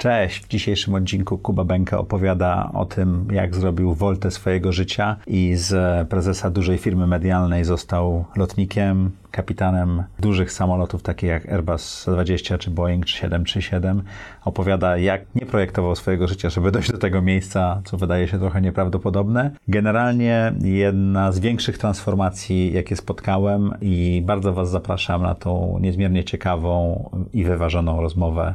[0.00, 5.54] Cześć, w dzisiejszym odcinku Kuba Benka opowiada o tym, jak zrobił woltę swojego życia i
[5.56, 12.70] z prezesa dużej firmy medialnej został lotnikiem, kapitanem dużych samolotów takich jak Airbus 20 czy
[12.70, 14.02] Boeing 737.
[14.44, 18.60] Opowiada, jak nie projektował swojego życia, żeby dojść do tego miejsca, co wydaje się trochę
[18.60, 19.50] nieprawdopodobne.
[19.68, 27.10] Generalnie jedna z większych transformacji, jakie spotkałem i bardzo Was zapraszam na tą niezmiernie ciekawą
[27.32, 28.54] i wyważoną rozmowę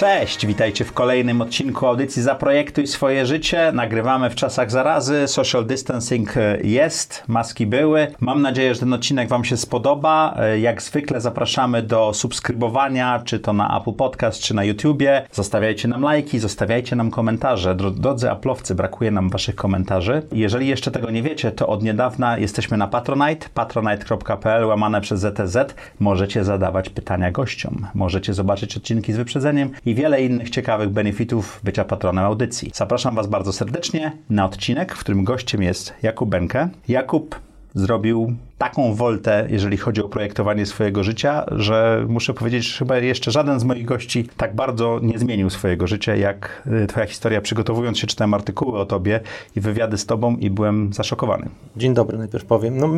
[0.00, 3.72] Cześć, witajcie w kolejnym odcinku audycji Zaprojektuj swoje życie.
[3.72, 8.06] Nagrywamy w czasach zarazy, social distancing e, jest, maski były.
[8.20, 10.34] Mam nadzieję, że ten odcinek Wam się spodoba.
[10.38, 15.26] E, jak zwykle zapraszamy do subskrybowania, czy to na Apple Podcast, czy na YouTubie.
[15.32, 17.74] Zostawiajcie nam lajki, zostawiajcie nam komentarze.
[17.74, 20.22] Drodzy Aplowcy, brakuje nam Waszych komentarzy.
[20.32, 25.74] Jeżeli jeszcze tego nie wiecie, to od niedawna jesteśmy na Patronite, patronite.pl łamane przez ZTZ.
[25.98, 27.86] Możecie zadawać pytania gościom.
[27.94, 32.70] Możecie zobaczyć odcinki z wyprzedzeniem i wiele innych ciekawych benefitów bycia patronem audycji.
[32.74, 36.68] Zapraszam Was bardzo serdecznie na odcinek, w którym gościem jest Jakub Benke.
[36.88, 37.40] Jakub
[37.74, 43.30] zrobił taką woltę, jeżeli chodzi o projektowanie swojego życia, że muszę powiedzieć, że chyba jeszcze
[43.30, 47.40] żaden z moich gości tak bardzo nie zmienił swojego życia, jak y, Twoja historia.
[47.40, 49.20] Przygotowując się, czytałem artykuły o Tobie
[49.56, 51.48] i wywiady z Tobą i byłem zaszokowany.
[51.76, 52.78] Dzień dobry, najpierw powiem.
[52.78, 52.88] No,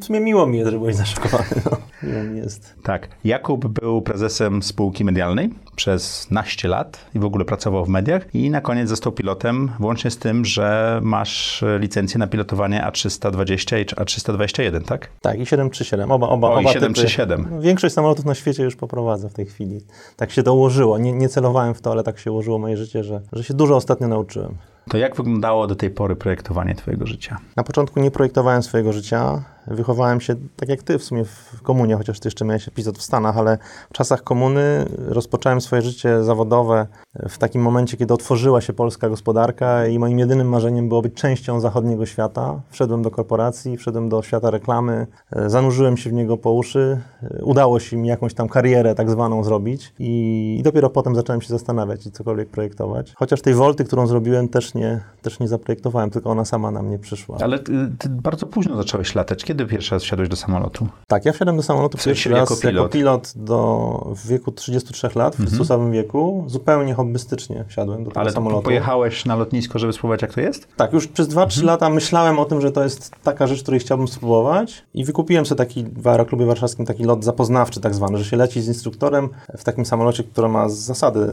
[0.00, 1.48] w sumie miło mi jest, że byłeś zaszokowany.
[1.70, 2.74] No, miło mi jest.
[2.82, 3.08] Tak.
[3.24, 8.50] Jakub był prezesem spółki medialnej przez naście lat i w ogóle pracował w mediach i
[8.50, 14.82] na koniec został pilotem, włącznie z tym, że masz licencję na pilotowanie A320 i A321,
[14.82, 15.07] tak?
[15.20, 16.12] Tak, i 737.
[16.12, 17.60] Oba, oba, o, oba 737.
[17.60, 19.80] Większość samolotów na świecie już poprowadzę w tej chwili.
[20.16, 20.98] Tak się to ułożyło.
[20.98, 23.76] Nie, nie celowałem w to, ale tak się ułożyło moje życie, że, że się dużo
[23.76, 24.54] ostatnio nauczyłem.
[24.88, 27.38] To jak wyglądało do tej pory projektowanie Twojego życia?
[27.56, 29.42] Na początku nie projektowałem swojego życia.
[29.66, 33.02] Wychowałem się tak jak Ty w sumie w komunie, chociaż Ty jeszcze miałeś epizod w
[33.02, 33.58] Stanach, ale
[33.90, 36.86] w czasach komuny rozpocząłem swoje życie zawodowe
[37.28, 41.60] w takim momencie, kiedy otworzyła się polska gospodarka i moim jedynym marzeniem było być częścią
[41.60, 42.60] zachodniego świata.
[42.70, 45.06] Wszedłem do korporacji, wszedłem do świata reklamy,
[45.46, 47.00] zanurzyłem się w niego po uszy.
[47.42, 51.48] Udało się mi jakąś tam karierę tak zwaną zrobić i, i dopiero potem zacząłem się
[51.48, 53.12] zastanawiać i cokolwiek projektować.
[53.16, 56.98] Chociaż tej wolty, którą zrobiłem, też nie, też nie zaprojektowałem, tylko ona sama na mnie
[56.98, 57.38] przyszła.
[57.40, 59.44] Ale ty, ty bardzo późno zacząłeś latać.
[59.44, 60.88] Kiedy pierwszy raz wsiadłeś do samolotu?
[61.06, 62.74] Tak, ja wsiadłem do samolotu W sensie pierwszy raz jako pilot.
[62.74, 66.44] jako pilot do, w wieku 33 lat, w Chrystusowym wieku.
[66.46, 68.62] Zupełnie hobbystycznie wsiadłem do tego Ale samolotu.
[68.62, 70.68] pojechałeś na lotnisko, żeby spróbować, jak to jest?
[70.76, 71.66] Tak, już przez 2-3 Mhm.
[71.66, 75.58] lata myślałem o tym, że to jest taka rzecz, której chciałbym spróbować i wykupiłem sobie
[75.58, 79.28] taki w Aeroklubie Warszawskim taki lot zapoznawczy tak zwany, że się leci z instruktorem
[79.58, 81.32] w takim samolocie, który ma z zasady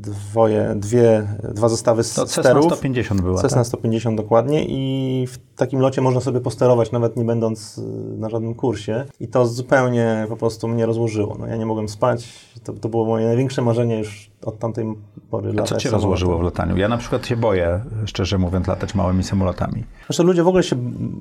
[0.00, 2.79] dwoje, dwie, dwa zestawy To sterów.
[2.80, 3.66] 150 była, Cessna tak?
[3.66, 7.82] 150 dokładnie i w takim locie można sobie posterować, nawet nie będąc y,
[8.18, 9.04] na żadnym kursie.
[9.20, 11.36] I to zupełnie po prostu mnie rozłożyło.
[11.38, 12.28] No, ja nie mogłem spać.
[12.64, 14.94] To, to było moje największe marzenie już od tamtej
[15.30, 15.48] pory.
[15.48, 15.92] A co latać cię samolotem.
[15.92, 16.76] rozłożyło w lataniu?
[16.76, 19.84] Ja na przykład się boję, szczerze mówiąc, latać małymi samolotami.
[20.06, 20.76] Zresztą ludzie w ogóle się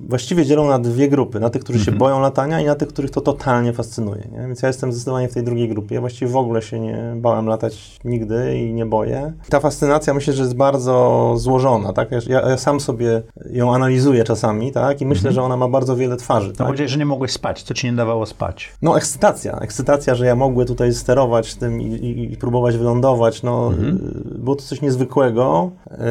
[0.10, 1.40] właściwie dzielą na dwie grupy.
[1.40, 1.94] Na tych, którzy Mhm.
[1.96, 4.28] się boją latania i na tych, których to totalnie fascynuje.
[4.32, 4.40] Nie?
[4.40, 5.96] Więc ja jestem zdecydowanie w tej drugiej grupie.
[5.96, 9.34] Ja właściwie w ogóle się nie bałem latać nigdy i nie boję.
[9.50, 11.94] Ta fascynacja myślę, że jest bardzo złożona.
[11.94, 12.10] Tak?
[12.12, 15.02] Ja, ja sam sobie ją analizuję czasami tak?
[15.02, 16.40] i myślę, że ona ma bardzo wiele twarzy.
[16.50, 16.54] Mhm.
[16.54, 16.68] No Tak?
[16.68, 17.64] powiedziałeś, że nie mogłeś spać.
[17.64, 18.72] Co ci nie dawało spać?
[18.82, 23.09] No ekscytacja, ekscytacja, że ja mogłem tutaj sterować tym i, i, i próbować wylądować,
[23.44, 23.96] no Mhm.
[24.36, 25.70] y, było to coś niezwykłego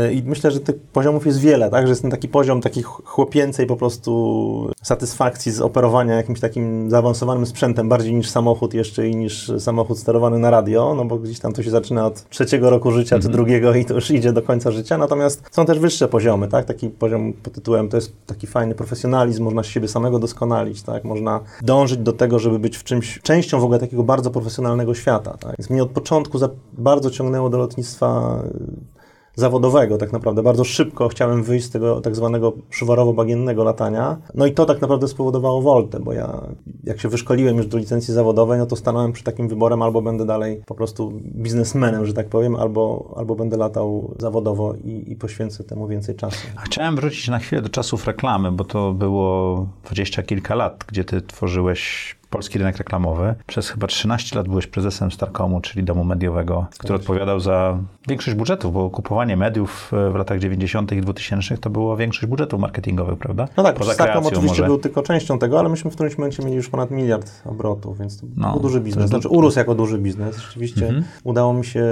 [0.09, 2.83] y, i myślę, że tych poziomów jest wiele, tak, że jest ten taki poziom takiej
[2.83, 9.09] ch- chłopięcej po prostu satysfakcji z operowania jakimś takim zaawansowanym sprzętem, bardziej niż samochód jeszcze
[9.09, 12.71] i niż samochód sterowany na radio, no bo gdzieś tam to się zaczyna od trzeciego
[12.71, 13.23] roku życia Mhm.
[13.23, 16.65] czy drugiego i to już idzie do końca życia, natomiast są też wyższe poziomy, tak,
[16.65, 21.41] taki poziom pod tytułem to jest taki fajny profesjonalizm, można siebie samego doskonalić, tak, można
[21.63, 25.55] dążyć do tego, żeby być w czymś, częścią w ogóle takiego bardzo profesjonalnego świata, tak,
[25.59, 26.49] więc mnie od początku za,
[26.89, 30.43] bardzo ciągnęło do lotnictwa y, zawodowego tak naprawdę.
[30.43, 34.17] Bardzo szybko chciałem wyjść z tego tak zwanego szuwarowo-bagiennego latania.
[34.35, 36.43] No i to tak naprawdę spowodowało woltę, bo ja
[36.85, 40.27] jak się wyszkoliłem już do licencji zawodowej, no to stanąłem przy takim wyborem albo będę
[40.27, 45.65] dalej po prostu biznesmenem, że tak powiem, albo, albo będę latał zawodowo i, i poświęcę
[45.65, 46.47] temu więcej czasu.
[46.65, 51.23] Chciałem wrócić na chwilę do czasów reklamy, bo to było dwadzieścia kilka lat, gdzie ty
[51.23, 53.35] tworzyłeś polski rynek reklamowy.
[53.47, 57.79] Przez chyba 13 lat byłeś prezesem Starkomu, czyli domu mediowego, który odpowiadał za
[58.09, 60.93] większość budżetów, bo kupowanie mediów w latach 90.
[60.93, 63.49] i 2000 to było większość budżetów marketingowych, prawda?
[63.57, 64.65] No tak, Poza kreacją oczywiście może.
[64.67, 68.21] był tylko częścią tego, ale myśmy w którymś momencie mieli już ponad miliard obrotów, więc
[68.21, 69.01] to No, był duży to biznes.
[69.03, 70.37] jest Znaczy urósł jako duży biznes.
[70.39, 71.05] Rzeczywiście Mhm.
[71.25, 71.85] udało mi się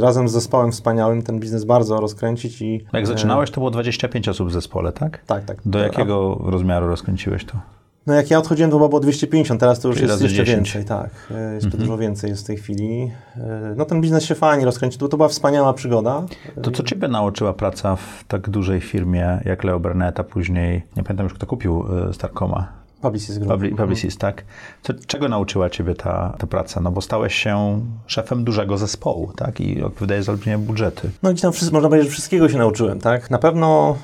[0.00, 2.84] razem z zespołem wspaniałym ten biznes bardzo rozkręcić i...
[2.92, 5.24] Jak e, zaczynałeś, to było 25 osób w zespole, tak?
[5.26, 5.56] Tak, tak.
[5.66, 7.58] Do A- jakiego rozmiaru rozkręciłeś to?
[8.06, 10.56] No jak ja odchodziłem, to chyba było 250, teraz to już Czyli jest jeszcze 10.
[10.72, 11.10] więcej, tak.
[11.30, 13.10] E, Jeszcze dużo więcej jest w tej chwili.
[13.36, 16.22] E, No ten biznes się fajnie rozkręcił, to, to była wspaniała przygoda.
[16.62, 21.02] To co ciebie nauczyła praca w tak dużej firmie jak Leo Burnett, a później, nie
[21.02, 22.68] pamiętam już kto kupił y, Starkoma,
[23.02, 23.52] Publicis Group.
[23.52, 24.44] Publi- Publicis, tak?
[24.82, 26.80] Co, czego nauczyła ciebie ta, ta praca?
[26.80, 29.60] No bo stałeś się szefem dużego zespołu, tak?
[29.60, 29.82] I
[30.20, 31.10] za olbrzymie budżety.
[31.22, 33.30] No gdzieś tam wszys- można powiedzieć, że wszystkiego się nauczyłem, tak?
[33.30, 33.96] Na pewno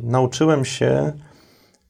[0.00, 1.12] nauczyłem się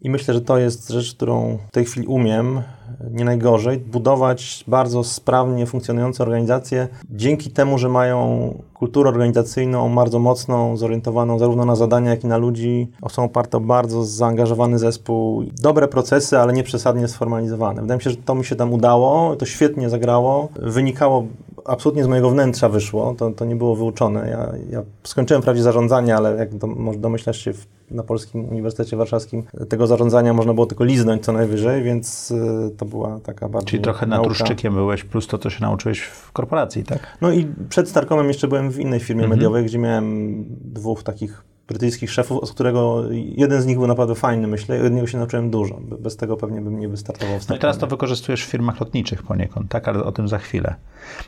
[0.06, 2.62] i myślę, że to jest rzecz, którą w tej chwili umiem,
[3.10, 10.76] nie najgorzej, budować bardzo sprawnie funkcjonujące organizacje dzięki temu, że mają kulturę organizacyjną bardzo mocną,
[10.76, 12.90] zorientowaną zarówno na zadania, jak i na ludzi.
[13.08, 15.44] Są oparte o bardzo zaangażowany zespół.
[15.62, 17.82] Dobre procesy, ale nie przesadnie sformalizowane.
[17.82, 20.48] Wydaje mi się, że to mi się tam udało, to świetnie zagrało.
[20.56, 21.26] Wynikało
[21.64, 24.28] absolutnie z mojego wnętrza wyszło, to, to nie było wyuczone.
[24.30, 28.96] Ja, ja skończyłem wprawdzie zarządzanie, ale jak do, może domyślasz się, w, na Polskim Uniwersytecie
[28.96, 33.70] Warszawskim tego zarządzania można było tylko liznąć co najwyżej, więc y, to była taka bardziej
[33.70, 34.28] Czyli trochę nauka.
[34.28, 37.16] naturszczykiem byłeś, plus to, co się nauczyłeś w korporacji, tak?
[37.20, 39.38] No i przed Starkomem jeszcze byłem w innej firmie Mhm.
[39.38, 40.34] mediowej, gdzie miałem
[40.64, 44.92] dwóch takich brytyjskich szefów, z którego jeden z nich był naprawdę fajny, myślę, i od
[44.92, 45.74] niego się nauczyłem dużo.
[45.80, 48.80] Be- Bez tego pewnie bym nie wystartował w No i teraz to wykorzystujesz w firmach
[48.80, 49.88] lotniczych poniekąd, tak?
[49.88, 50.74] Ale o tym za chwilę.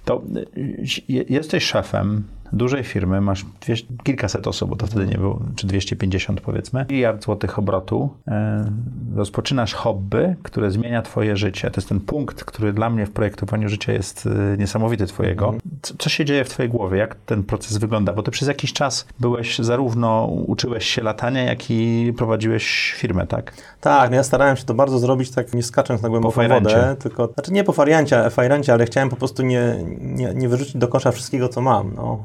[0.05, 0.23] To
[0.57, 5.41] y, je- jesteś szefem dużej firmy, masz dwieście, kilkaset osób, bo to wtedy nie było,
[5.57, 8.11] czy 250 powiedzmy, miliard złotych obrotu.
[8.29, 8.71] E,
[9.17, 11.71] rozpoczynasz hobby, które zmienia twoje życie.
[11.71, 15.55] To jest ten punkt, który dla mnie w projektowaniu życia jest y, niesamowity twojego.
[15.83, 16.99] Co, co się dzieje w twojej głowie?
[16.99, 18.13] Jak ten proces wygląda?
[18.13, 23.53] Bo ty przez jakiś czas byłeś zarówno, uczyłeś się latania, jak i prowadziłeś firmę, tak?
[23.81, 26.75] Tak, no ja starałem się to bardzo zrobić tak nie skacząc na głęboką fajrancie.
[26.75, 30.77] wodę, tylko, znaczy nie po fariancie, fajrancie, ale chciałem po prostu nie, nie, nie wyrzucić
[30.77, 32.25] do kosza wszystkiego, co mam, no,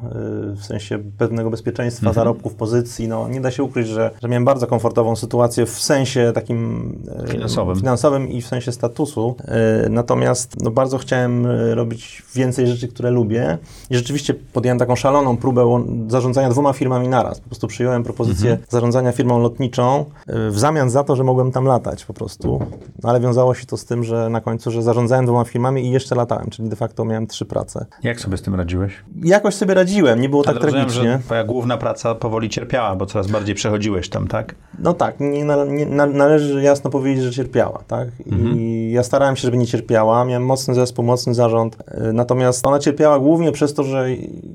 [0.56, 2.16] w sensie pewnego bezpieczeństwa, Mhm.
[2.16, 6.32] zarobków, pozycji, no, nie da się ukryć, że, że miałem bardzo komfortową sytuację w sensie
[6.36, 6.90] takim
[7.22, 7.76] yy, Finansowym.
[7.76, 9.36] finansowym i w sensie statusu,
[9.84, 13.58] yy, natomiast no, bardzo chciałem robić więcej rzeczy, które lubię
[13.90, 18.68] i rzeczywiście podjąłem taką szaloną próbę zarządzania dwoma firmami naraz, po prostu przyjąłem propozycję Mhm.
[18.72, 22.60] zarządzania firmą lotniczą w zamian za to, że mogłem tam latać po prostu,
[23.04, 25.92] no, ale wiązało się to z tym, że na końcu, że zarządzałem dwoma firmami i
[25.92, 27.86] jeszcze latałem, czyli de facto miałem trzy prace.
[28.04, 28.94] Jak sobie z tym radziłeś?
[29.24, 31.12] Jakoś sobie radziłem, nie było tak Ale rozumiem, tragicznie.
[31.12, 34.56] że twoja główna praca powoli cierpiała, bo coraz bardziej przechodziłeś tam, tak?
[34.80, 38.08] No tak, nie, nie, na, należy jasno powiedzieć, że cierpiała, tak?
[38.26, 40.26] I ja starałem się, żeby nie cierpiała.
[40.26, 41.78] Miałem mocny zespół, mocny zarząd.
[42.10, 44.06] y, Natomiast ona cierpiała głównie przez to, że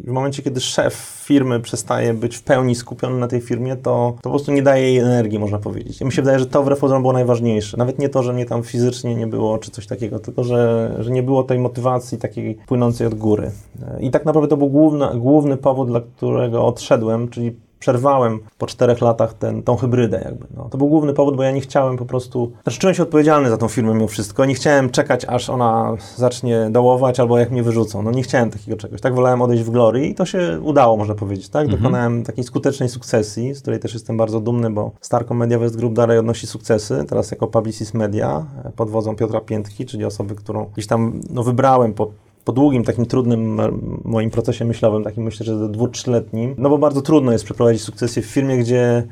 [0.04, 4.22] w momencie, kiedy szef firmy przestaje być w pełni skupiony na tej firmie, to, to
[4.22, 6.00] po prostu nie daje jej energii, można powiedzieć.
[6.00, 7.76] I mi się wydaje, że to wbrew pozorom było najważniejsze.
[7.76, 11.10] Nawet nie to, że mnie tam fizycznie nie było, czy coś takiego, tylko że, że
[11.10, 13.50] nie było tej motywacji takiej płynącej od góry.
[13.98, 18.66] Y, I tak naprawdę to był główny, główny powód, dla którego odszedłem, czyli przerwałem po
[18.66, 20.46] czterech latach ten, tą hybrydę jakby.
[20.56, 20.68] No.
[20.70, 22.52] To był główny powód, bo ja nie chciałem po prostu...
[22.62, 24.44] Znaczy czułem się odpowiedzialny za tą firmę mimo wszystko.
[24.44, 28.02] Nie chciałem czekać, aż ona zacznie dołować albo jak mnie wyrzucą.
[28.02, 29.00] No nie chciałem takiego czegoś.
[29.00, 31.48] Tak wolałem odejść w glory i to się udało, można powiedzieć.
[31.48, 31.68] Tak?
[31.68, 35.94] Dokonałem takiej skutecznej sukcesji, z której też jestem bardzo dumny, bo Starcom Media West Group
[35.94, 37.04] dalej odnosi sukcesy.
[37.08, 41.42] Teraz jako Publicis Media e, pod wodzą Piotra Piętki, czyli osoby, którą gdzieś tam no,
[41.42, 42.10] wybrałem po
[42.48, 43.60] po długim, takim trudnym
[44.04, 47.82] moim procesie myślowym, takim myślę, że do dwu, trzyletnim, no bo bardzo trudno jest przeprowadzić
[47.82, 49.06] sukcesję w firmie, gdzie,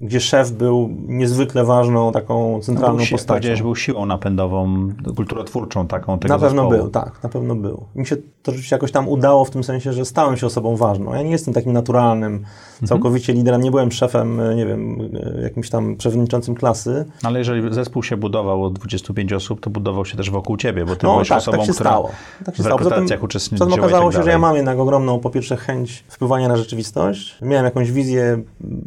[0.00, 3.34] gdzie szef był niezwykle ważną, taką centralną był, si- postacią.
[3.34, 6.82] powiedziałeś, był siłą napędową, kulturotwórczą taką tego Na pewno zespołu.
[6.82, 7.84] był, tak, na pewno był.
[7.94, 11.14] Mi się to rzeczywiście jakoś tam udało w tym sensie, że stałem się osobą ważną.
[11.14, 12.88] Ja nie jestem takim naturalnym, Mhm.
[12.88, 14.98] całkowicie liderem, nie byłem szefem, e, nie wiem,
[15.36, 17.04] e, jakimś tam przewodniczącym klasy.
[17.22, 20.96] Ale jeżeli zespół się budował od 25 osób, to budował się też wokół ciebie, bo
[20.96, 22.10] ty No byłeś tak, osobą, tak się która stało.
[22.44, 24.78] Tak się w tym- rekrutacjach Potem uczestniczyła i okazało tak się, że ja mam jednak
[24.78, 27.38] ogromną, po pierwsze, chęć wpływania na rzeczywistość.
[27.42, 28.42] Miałem jakąś wizję,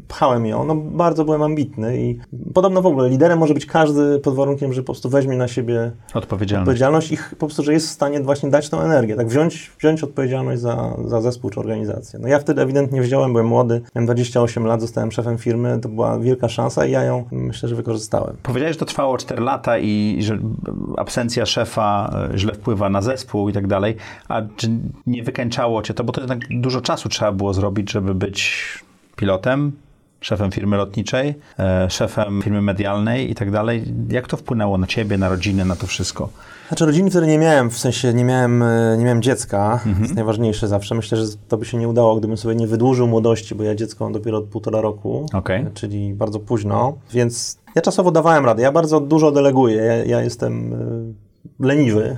[0.08, 0.65] pchałem ją.
[0.65, 2.20] No, bardzo byłem ambitny i
[2.53, 5.91] podobno w ogóle liderem może być każdy pod warunkiem, że po prostu weźmie na siebie
[6.13, 6.67] Odpowiedzialność.
[6.67, 10.03] odpowiedzialność i po prostu, że jest w stanie właśnie dać tą energię, tak wziąć, wziąć
[10.03, 12.20] odpowiedzialność za, za zespół czy organizację.
[12.20, 16.20] No ja wtedy ewidentnie wziąłem, byłem młody, miałem 28 lat, zostałem szefem firmy, to była
[16.20, 18.36] wielka szansa i ja ją myślę, że wykorzystałem.
[18.43, 20.38] Powiedziałeś, że to trwało 4 lata i że
[20.98, 23.96] absencja szefa e, źle wpływa na zespół i tak dalej,
[24.27, 24.70] a czy
[25.08, 28.63] nie wykańczało cię to, bo to jednak dużo czasu trzeba było zrobić, żeby być
[29.15, 29.72] pilotem,
[30.22, 33.84] szefem firmy lotniczej, e, szefem firmy medialnej i tak dalej.
[34.10, 36.30] Jak to wpłynęło na ciebie, na rodzinę, na to wszystko?
[36.68, 39.96] Znaczy rodziny wtedy nie miałem, w sensie nie miałem, e, nie miałem dziecka, mhm.
[39.96, 40.96] to jest najważniejsze zawsze.
[40.96, 44.04] Myślę, że to by się nie udało, gdybym sobie nie wydłużył młodości, bo ja dziecko
[44.04, 45.72] mam dopiero od półtora roku, okay.
[45.74, 48.63] czyli bardzo późno, więc ja czasowo dawałem radę.
[48.63, 52.17] Ja bardzo dużo deleguję, ja, ja jestem e, leniwy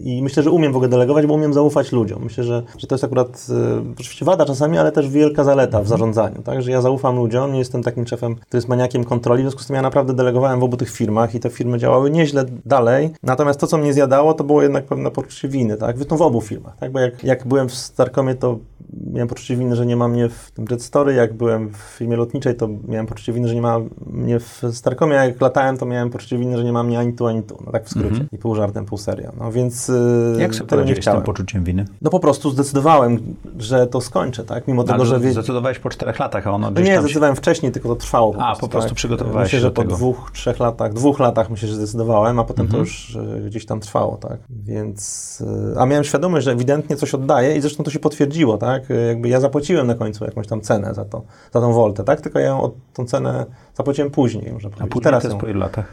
[0.00, 2.22] i myślę, że umiem w ogóle delegować, bo umiem zaufać ludziom.
[2.24, 5.88] Myślę, że, że to jest akurat y, oczywiście wada czasami, ale też wielka zaleta w
[5.88, 6.62] zarządzaniu, tak?
[6.62, 9.66] Że ja zaufam ludziom, nie jestem takim szefem, który jest maniakiem kontroli, w związku z
[9.66, 13.60] tym ja naprawdę delegowałem w obu tych firmach i te firmy działały nieźle dalej, natomiast
[13.60, 15.96] to, co mnie zjadało, to było jednak pewne poczucie winy, tak?
[15.96, 16.92] Zresztą w obu firmach, tak?
[16.92, 18.58] Bo jak, jak byłem w Starkomie, to
[18.92, 22.16] miałem poczucie winy, że nie ma mnie w tym Jet Story, jak byłem w firmie
[22.16, 26.10] lotniczej, to miałem poczucie winy, że nie ma mnie w Starkomie, jak latałem, to miałem
[26.10, 28.08] poczucie winy, że nie ma mnie ani tu, ani tu, no tak w skrócie.
[28.08, 28.34] Mm -hmm.
[28.34, 29.32] I pół żartem, pół serio.
[29.38, 31.00] No więc y, Jak sobie chciałem.
[31.00, 31.84] z tym poczuciem winy?
[32.02, 33.18] No po prostu zdecydowałem,
[33.58, 34.68] że to skończę, tak?
[34.68, 35.20] Mimo tego, że...
[35.20, 37.40] Zdecydowałeś po czterech latach, a ono no Nie, zdecydowałem się...
[37.40, 38.96] wcześniej, tylko to trwało po A, prostu, po prostu tak?
[38.96, 42.66] przygotowywałeś myślę, się że po dwóch, trzech latach, dwóch latach myślę, że zdecydowałem, a potem
[42.68, 42.84] to mhm.
[42.84, 44.38] już y, gdzieś tam trwało, tak?
[44.50, 45.40] Więc...
[45.74, 48.81] Y, a miałem świadomość, że ewidentnie coś oddaję i zresztą to się potwierdziło, tak?
[49.08, 51.22] Jakby ja zapłaciłem na końcu jakąś tam cenę za to,
[51.52, 52.20] za tą woltę, tak?
[52.20, 54.90] Tylko ja ją, tą cenę zapłaciłem później, może powiedzieć.
[54.90, 55.86] A później teraz to jest po ilu latach?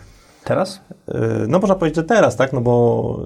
[0.43, 0.81] Teraz?
[1.48, 2.53] No można powiedzieć, że teraz, tak?
[2.53, 3.25] No bo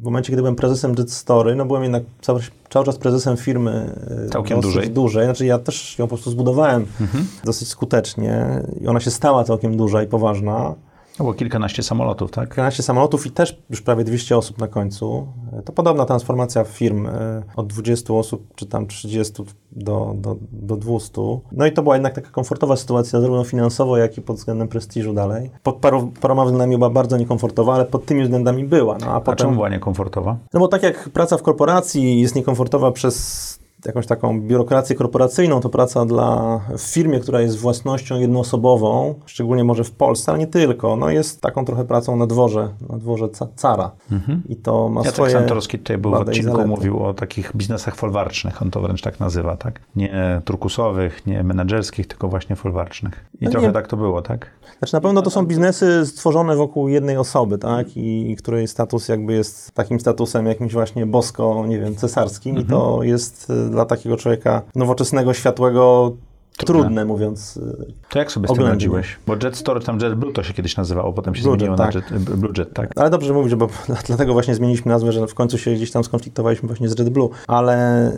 [0.00, 2.40] w momencie, kiedy byłem prezesem Jet Story, no byłem jednak cały,
[2.70, 4.00] cały czas prezesem firmy
[4.32, 4.90] całkiem dużej.
[4.90, 5.24] dużej.
[5.24, 7.26] Znaczy ja też ją po prostu zbudowałem mhm.
[7.44, 10.74] dosyć skutecznie i ona się stała całkiem duża i poważna.
[11.18, 12.48] No było kilkanaście samolotów, tak?
[12.48, 15.26] Kilkanaście samolotów i też już prawie 200 osób na końcu.
[15.64, 19.42] To podobna transformacja firm e, od 20 osób, czy tam 30
[19.72, 21.20] do, do, do 200.
[21.52, 25.12] No i to była jednak taka komfortowa sytuacja, zarówno finansowo, jak i pod względem prestiżu
[25.12, 25.50] dalej.
[25.62, 28.98] Pod paru, paroma względami była bardzo niekomfortowa, ale pod tymi względami była.
[29.00, 30.36] No, a, a potem, czemu była niekomfortowa?
[30.54, 35.68] No bo tak jak praca w korporacji jest niekomfortowa przez jakąś taką biurokrację korporacyjną, to
[35.68, 40.96] praca dla, w firmie, która jest własnością jednoosobową, szczególnie może w Polsce, ale nie tylko,
[40.96, 43.90] no jest taką trochę pracą na dworze, na dworze ca cara.
[44.12, 44.42] Mhm.
[44.48, 47.96] I to ma ja swoje tak Santorski tutaj był w odcinku, mówił o takich biznesach
[47.96, 49.80] folwarcznych, on to wręcz tak nazywa, tak?
[49.96, 53.26] Nie turkusowych, nie menedżerskich, tylko właśnie folwarcznych.
[53.40, 53.72] I no trochę nie.
[53.72, 54.50] tak to było, tak?
[54.78, 57.96] Znaczy na pewno to są biznesy stworzone wokół jednej osoby, tak?
[57.96, 62.66] I, i której status jakby jest takim statusem jakimś właśnie bosko, nie wiem, cesarskim mhm.
[62.66, 66.12] i to jest y, dla takiego człowieka nowoczesnego, światłego
[66.56, 66.82] Trudne.
[66.82, 67.56] Trudne, mówiąc.
[67.56, 69.16] Y, to jak sobie z tym radziłeś?
[69.26, 72.10] Bo Jet Store, tam JetBlue to się kiedyś nazywało, potem się Blue zmieniło Jet, tak.
[72.10, 72.90] na Jet, Blue Jet, tak?
[72.96, 73.68] Ale dobrze, że mówisz, bo
[74.06, 77.30] dlatego właśnie zmieniliśmy nazwę, że w końcu się gdzieś tam skonfliktowaliśmy właśnie z JetBlue.
[77.46, 78.08] Ale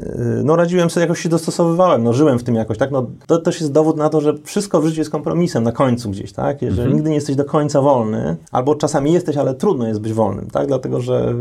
[0.41, 2.91] y, no radziłem sobie, jakoś się dostosowywałem, no żyłem w tym jakoś, tak?
[2.91, 6.11] No to też jest dowód na to, że wszystko w życiu jest kompromisem na końcu
[6.11, 6.61] gdzieś, tak?
[6.61, 6.93] Że mhm.
[6.93, 10.67] nigdy nie jesteś do końca wolny, albo czasami jesteś, ale trudno jest być wolnym, tak?
[10.67, 11.35] Dlatego, że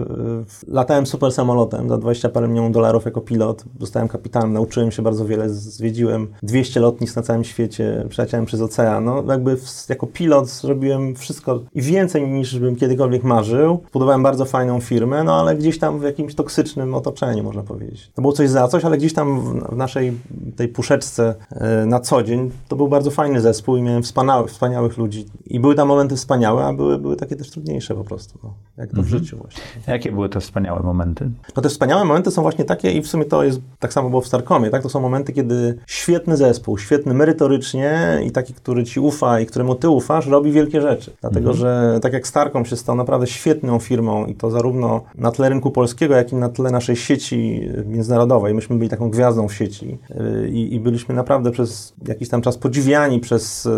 [0.67, 5.01] y, latałem super samolotem za 20 parę milionów dolarów jako pilot, zostałem kapitanem, nauczyłem się
[5.01, 9.05] bardzo wiele, zwiedziłem 200 lotnisk na całym świecie, przeleciałem przez ocean.
[9.05, 13.83] No, jakby w, jako pilot zrobiłem wszystko i więcej niż bym kiedykolwiek marzył.
[13.93, 18.11] Budowałem bardzo fajną firmę, no ale gdzieś tam w jakimś toksycznym otoczeniu, można powiedzieć.
[18.15, 20.13] To było coś za coś, ale gdzieś tam w, w naszej
[20.55, 24.97] tej puszeczce yy, na co dzień to był bardzo fajny zespół i miałem wspaniałych, wspaniałych
[24.97, 25.25] ludzi.
[25.45, 28.89] I były tam momenty wspaniałe, a były, były takie też trudniejsze po prostu, no, jak
[28.89, 29.05] to mhm.
[29.05, 29.63] w życiu właśnie.
[29.87, 31.29] Jakie były te wspaniałe momenty?
[31.55, 34.21] No te wspaniałe momenty są właśnie takie i w sumie to jest, tak samo było
[34.21, 34.83] w Starkomie, tak?
[34.83, 39.75] To są momenty, kiedy świetny zespół, świetny merytorycznie i taki, który ci ufa i któremu
[39.75, 41.11] ty ufasz, robi wielkie rzeczy.
[41.21, 41.57] Dlatego, mhm.
[41.57, 45.71] że tak jak Starkom się stał naprawdę świetną firmą i to zarówno na tle rynku
[45.71, 48.53] polskiego, jak i na tle naszej sieci międzynarodowej.
[48.53, 52.57] Myśmy byli taką gwiazdą w sieci y, i, i byliśmy naprawdę przez jakiś tam czas
[52.57, 53.69] podziwiani przez, y,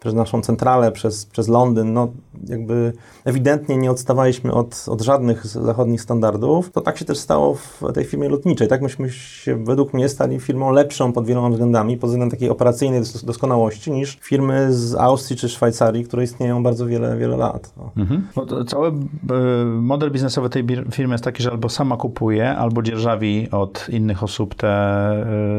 [0.00, 1.92] przez naszą centralę, przez, przez Londyn.
[1.92, 2.08] No,
[2.48, 2.92] jakby
[3.24, 6.70] ewidentnie nie odstawaliśmy od, od żadnych zachodnich standardów.
[6.70, 8.68] To tak się też stało w tej firmie lotniczej.
[8.68, 13.02] Tak myśmy się według mnie stali firmą lepszą pod wieloma względami, pod względem takiej operacyjnej
[13.24, 17.72] doskonałości niż firmy z Austrii czy Szwajcarii, które istnieją bardzo wiele, wiele lat.
[17.76, 17.90] No.
[17.96, 18.26] Mhm.
[18.66, 18.92] cały e,
[19.64, 24.54] model biznesowy tej firmy jest taki, że albo sama kupuje, albo dzierżawi od innych osób
[24.54, 24.68] te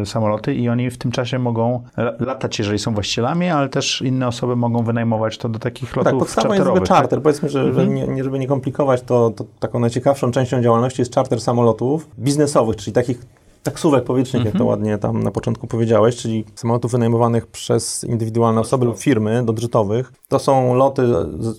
[0.02, 1.84] e, samoloty i oni w tym czasie mogą
[2.20, 6.20] latać, jeżeli są właścicielami, ale też inne osoby mogą wynajmować to do takich lotów Tak,
[6.20, 7.10] podstawa jest jakby charter.
[7.10, 7.22] Tak?
[7.22, 7.76] Powiedzmy, że, mhm.
[7.76, 12.10] że nie, nie, żeby nie komplikować, to, to taką najciekawszą częścią działalności jest charter samolotów
[12.20, 13.26] biznesowych, czyli takich
[13.64, 14.70] taksówek powietrznych, jak to mhm.
[14.70, 20.14] ładnie tam na początku powiedziałeś, czyli samolotów wynajmowanych przez indywidualne osoby lub firmy dodżytowych.
[20.28, 21.04] To są loty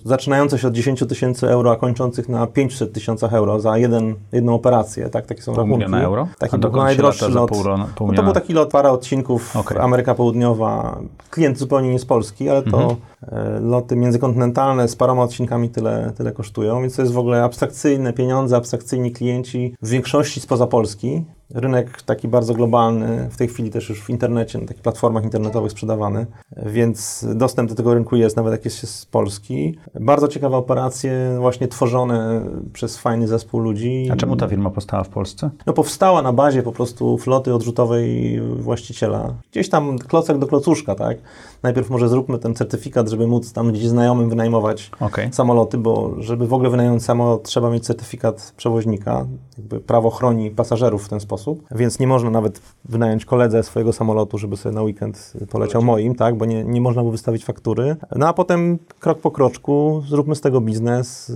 [0.05, 4.55] zaczynające się od 10 tysięcy euro, a kończących na 500 tysiącach euro za jeden, jedną
[4.55, 5.09] operację.
[5.09, 5.77] Tak, takie są pół rachunki.
[5.77, 6.27] miliona euro?
[6.39, 7.49] Taki był najdroższy lot.
[7.49, 7.63] Pół,
[7.95, 9.81] pół no to był taki lot, parę odcinków, okay.
[9.81, 10.99] Ameryka Południowa.
[11.29, 12.95] Klient zupełnie nie z Polski, ale to mhm.
[13.31, 18.13] E, loty międzykontynentalne z paroma odcinkami tyle, tyle kosztują, więc to jest w ogóle abstrakcyjne
[18.13, 21.23] pieniądze, abstrakcyjni klienci, w większości spoza Polski.
[21.53, 25.71] Rynek taki bardzo globalny, w tej chwili też już w internecie, na takich platformach internetowych
[25.71, 26.25] sprzedawany,
[26.65, 29.77] więc dostęp do tego rynku jest, nawet jak jest z Polski.
[29.99, 32.41] Bardzo ciekawe operacje, właśnie tworzone
[32.73, 34.09] przez fajny zespół ludzi.
[34.11, 35.49] A czemu ta firma powstała w Polsce?
[35.65, 39.33] No powstała na bazie po prostu floty odrzutowej właściciela.
[39.51, 41.17] Gdzieś tam klocek do klocuszka, tak?
[41.63, 45.33] Najpierw może zróbmy ten certyfikat, żeby móc tam gdzieś znajomym wynajmować okay.
[45.33, 49.27] samoloty, bo żeby w ogóle wynająć samolot, trzeba mieć certyfikat przewoźnika.
[49.57, 54.37] Jakby prawo chroni pasażerów w ten sposób, więc nie można nawet wynająć koledze swojego samolotu,
[54.37, 56.37] żeby sobie na weekend poleciał moim, tak?
[56.37, 57.95] Bo nie, nie można mu wystawić faktury.
[58.15, 61.31] No a potem krok po kroczku zróbmy z tego biznes,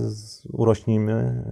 [0.52, 1.42] urośnijmy.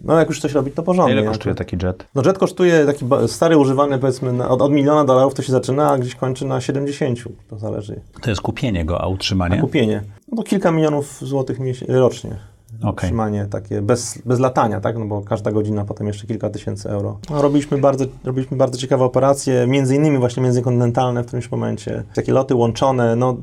[0.00, 1.14] No jak już coś robić, to porządnie.
[1.14, 2.06] Ile kosztuje taki jet?
[2.14, 5.90] No jet kosztuje taki stary, używany powiedzmy na, od, od miliona dolarów to się zaczyna,
[5.90, 7.18] a gdzieś kończy na 70.
[7.48, 8.00] To zależy.
[8.22, 9.58] To jest kupienie go, a utrzymanie?
[9.58, 10.02] A kupienie.
[10.32, 12.36] No to kilka milionów złotych rocznie.
[12.80, 12.92] Okay.
[12.92, 14.98] Utrzymanie takie bez, bez latania, tak?
[14.98, 17.18] No bo każda godzina potem jeszcze kilka tysięcy euro.
[17.30, 22.02] No, robiliśmy, bardzo, robiliśmy bardzo ciekawe operacje, między innymi właśnie międzykontynentalne w którymś momencie.
[22.14, 23.36] Takie loty łączone, no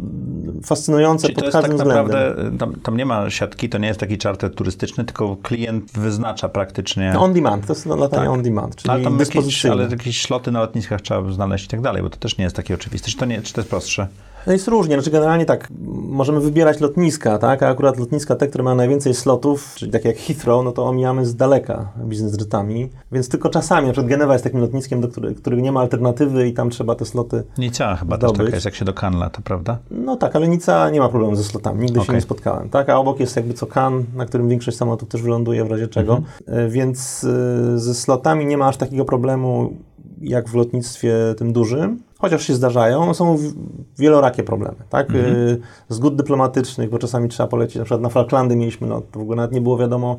[0.65, 2.05] fascynujące Czyli pod to każdym tak względem.
[2.05, 6.50] Naprawdę, tam, tam, nie ma siatki, to nie jest taki charter turystyczny, tylko klient wyznacza
[6.50, 7.12] praktycznie...
[7.13, 8.34] No on demand, to jest latanie tak.
[8.34, 9.20] on demand, czyli ale tam.
[9.20, 12.43] Jakieś, ale jakieś sloty na lotniskach trzeba znaleźć i tak dalej, bo to też nie
[12.43, 13.12] jest takie oczywiste.
[13.12, 14.08] Czy to, nie, czy to jest prostsze?
[14.48, 18.63] No jest różnie, znaczy generalnie tak, możemy wybierać lotniska, tak, a akurat lotniska te, które
[18.63, 23.29] mają najwięcej slotów, czyli takie jak Heathrow, no to omijamy z daleka biznes rytami, więc
[23.29, 26.53] tylko czasami, na przykład Genewa jest takim lotniskiem, do których, których nie ma alternatywy i
[26.53, 28.38] tam trzeba te sloty Nica chyba zdobyć.
[28.38, 29.77] też taka jest, jak się do Cannes lata, prawda?
[29.91, 32.07] No tak, ale Nica nie ma problemu ze slotami, nigdy okay.
[32.07, 35.22] się nie spotkałem, tak, a obok jest jakby co Cannes, na którym większość samolotów też
[35.22, 36.69] wyląduje w razie czego, mhm.
[36.69, 39.74] więc y, ze slotami nie ma aż takiego problemu
[40.22, 43.38] jak w lotnictwie tym dużym, chociaż się zdarzają, są
[44.00, 45.10] wielorakie problemy, tak?
[45.10, 45.36] Mhm.
[45.36, 49.22] Y, zgód dyplomatycznych, bo czasami trzeba polecieć, na przykład na Falklandy mieliśmy, no to w
[49.22, 50.17] ogóle nawet nie było wiadomo,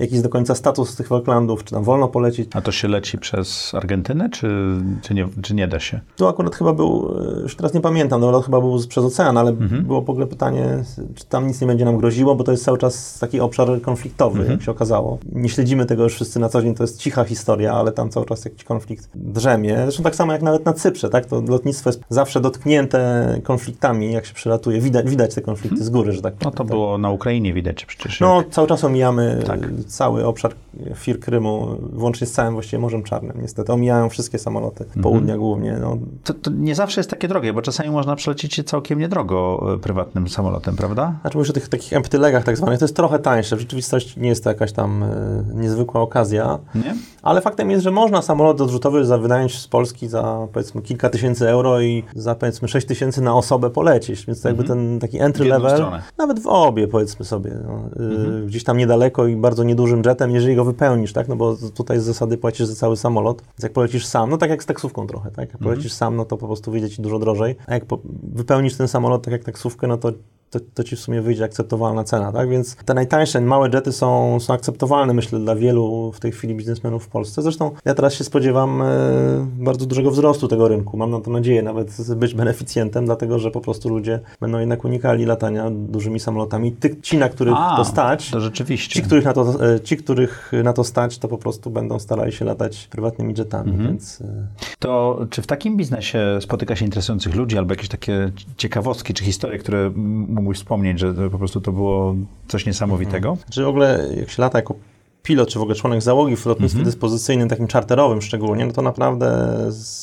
[0.00, 2.50] jaki jest do końca status tych Falklandów, czy tam wolno polecieć.
[2.54, 4.48] A to się leci przez Argentynę, czy,
[5.02, 6.00] czy, nie, czy nie da się?
[6.16, 9.50] Tu akurat chyba był, e, już teraz nie pamiętam, no chyba był przez ocean, ale
[9.50, 9.84] mhm.
[9.84, 12.78] było w ogóle pytanie, czy tam nic nie będzie nam groziło, bo to jest cały
[12.78, 14.52] czas taki obszar konfliktowy, mhm.
[14.52, 15.18] jak się okazało.
[15.32, 18.26] Nie śledzimy tego już wszyscy na co dzień, to jest cicha historia, ale tam cały
[18.26, 19.76] czas jakiś konflikt drzemie.
[19.82, 21.26] Zresztą tak samo jak nawet na Cyprze, tak?
[21.26, 23.00] To lotnictwo jest zawsze dotknięte
[23.42, 24.80] konfliktami, jak się przelatuje.
[24.80, 25.86] Widać, widać te konflikty mhm.
[25.86, 26.66] z góry, że tak No to tak.
[26.66, 28.20] było na Ukrainie widać przecież.
[28.20, 29.60] No, cały czas omijamy tak
[29.90, 30.54] cały obszar
[30.94, 33.36] Fir Krymu, włącznie z całym właściwie Morzem Czarnym.
[33.42, 35.02] Niestety omijają wszystkie samoloty, mhm.
[35.02, 35.78] południa głównie.
[35.80, 35.96] No.
[36.24, 39.78] To, to, nie zawsze jest takie drogie, bo czasami można przelecieć się całkiem niedrogo e,
[39.78, 41.14] prywatnym samolotem, prawda?
[41.20, 43.56] Znaczy mówisz o tych takich empty legach tak zwanych, to jest trochę tańsze.
[43.56, 46.58] W rzeczywistości nie jest to jakaś tam e, niezwykła okazja.
[46.74, 46.94] Nie?
[47.22, 51.48] Ale faktem jest, że można samolot odrzutowy za wynająć z Polski za powiedzmy kilka tysięcy
[51.48, 54.26] euro i za powiedzmy 6 tysięcy na osobę polecieć.
[54.26, 54.78] Więc to jakby mhm.
[54.78, 56.02] ten taki entry level, stronę.
[56.18, 58.46] nawet w obie powiedzmy sobie, no, y, mhm.
[58.46, 61.28] gdzieś tam niedaleko i bardzo niedużym jetem, jeżeli go wypełnisz, tak?
[61.28, 63.42] No bo tutaj z zasady płacisz za cały samolot.
[63.42, 65.38] Więc jak polecisz sam, no tak jak z taksówką trochę, tak?
[65.38, 65.64] Jak mhm.
[65.64, 67.56] polecisz sam, no to po prostu wyjdzie ci dużo drożej.
[67.66, 67.84] A jak
[68.22, 70.12] wypełnisz ten samolot tak jak taksówkę, no to
[70.50, 72.48] to, to ci w sumie wyjdzie akceptowalna cena, tak?
[72.48, 77.04] Więc te najtańsze, małe jety są, są akceptowalne, myślę, dla wielu w tej chwili biznesmenów
[77.04, 77.42] w Polsce.
[77.42, 78.86] Zresztą ja teraz się spodziewam e,
[79.58, 80.96] bardzo dużego wzrostu tego rynku.
[80.96, 85.24] Mam na to nadzieję nawet być beneficjentem, dlatego że po prostu ludzie będą jednak unikali
[85.24, 86.72] latania dużymi samolotami.
[86.72, 88.94] Ty, ci, na których A, to stać, to rzeczywiście.
[88.94, 92.32] Ci których, na to, e, ci, których na to stać, to po prostu będą starali
[92.32, 93.88] się latać prywatnymi jetami, mhm.
[93.88, 94.20] więc...
[94.20, 94.46] E,
[94.78, 99.58] to czy w takim biznesie spotyka się interesujących ludzi albo jakieś takie ciekawostki czy historie,
[99.58, 99.90] które
[100.40, 102.14] mógłbyś wspomnieć, że po prostu to było
[102.48, 103.30] coś niesamowitego?
[103.30, 103.50] Mhm.
[103.50, 104.74] Czy w ogóle jak się lata jako
[105.22, 106.92] pilot, czy w ogóle członek załogi w lotnictwie mm -hmm.
[106.92, 109.48] dyspozycyjnym, takim czarterowym szczególnie, no to naprawdę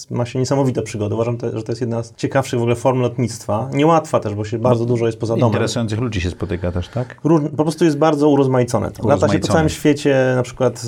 [0.09, 1.15] ma się niesamowite przygody.
[1.15, 3.69] Uważam, że to jest jedna z ciekawszych w ogóle form lotnictwa.
[3.73, 5.49] Niełatwa też, bo się bardzo dużo jest poza domem.
[5.49, 7.19] Interesujących ludzi się spotyka też, tak?
[7.23, 8.91] Róż, po prostu jest bardzo urozmaicone.
[8.91, 9.07] To.
[9.07, 10.83] Lata się po całym świecie, na przykład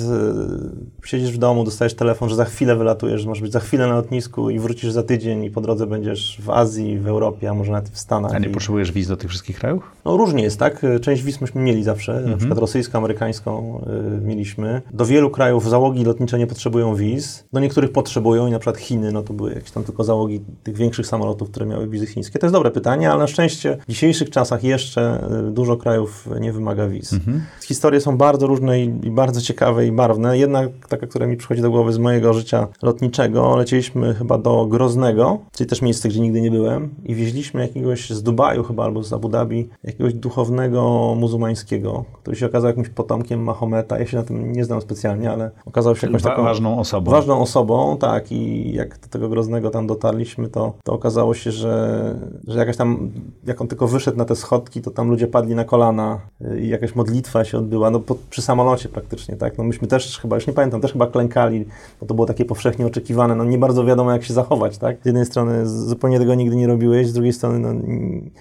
[1.02, 3.86] y, siedzisz w domu, dostajesz telefon, że za chwilę wylatujesz, że masz być za chwilę
[3.86, 7.54] na lotnisku i wrócisz za tydzień i po drodze będziesz w Azji, w Europie, a
[7.54, 8.34] może nawet w Stanach.
[8.34, 8.50] A nie i...
[8.50, 9.90] potrzebujesz wiz do tych wszystkich krajów?
[10.04, 10.86] No różnie jest, tak?
[11.00, 12.30] Część wiz myśmy mieli zawsze, mm -hmm.
[12.30, 13.84] na przykład rosyjską, amerykańską,
[14.16, 14.82] y, mieliśmy.
[14.92, 19.12] Do wielu krajów załogi lotnicze nie potrzebują wiz, do niektórych potrzebują i na przykład Chiny,
[19.12, 22.38] no to były jakieś tam tylko załogi tych większych samolotów, które miały wizy chińskie.
[22.38, 26.52] To jest dobre pytanie, ale na szczęście w dzisiejszych czasach jeszcze y, dużo krajów nie
[26.52, 27.12] wymaga wiz.
[27.12, 27.42] Mhm.
[27.62, 30.38] Historie są bardzo różne i, i bardzo ciekawe i barwne.
[30.38, 35.38] Jedna taka, która mi przychodzi do głowy z mojego życia lotniczego, lecieliśmy chyba do Groznego,
[35.52, 39.12] czyli też miejsce, gdzie nigdy nie byłem i wieźliśmy jakiegoś z Dubaju chyba albo z
[39.12, 43.98] Abu Dhabi, jakiegoś duchownego muzułmańskiego, który się okazał jakimś potomkiem Mahometa.
[44.10, 47.10] Się na tym nie znam specjalnie, ale okazał się jakąś taką ważną osobą.
[47.10, 52.14] ważną osobą, tak, i jak do tego Groznego tam dotarliśmy, to, to okazało się, że,
[52.46, 53.10] że jakaś tam,
[53.46, 56.68] jak on tylko wyszedł na te schodki, to tam ludzie padli na kolana y, i
[56.68, 60.52] jakaś modlitwa się odbyła, no przy samolocie praktycznie, tak, no myśmy też chyba, już nie
[60.52, 61.64] pamiętam, też chyba klękali,
[62.00, 65.06] bo to było takie powszechnie oczekiwane, no nie bardzo wiadomo jak się zachować, tak, z
[65.06, 67.68] jednej strony zupełnie tego nigdy nie robiłeś, z drugiej strony, no,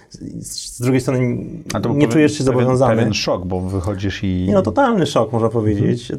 [0.09, 2.95] z, z drugiej strony nie pewien- czujesz się pewien- zobowiązany.
[2.95, 4.45] Pewien szok, bo wychodzisz i...
[4.47, 5.58] Nie, no totalny szok, można powiedzieć.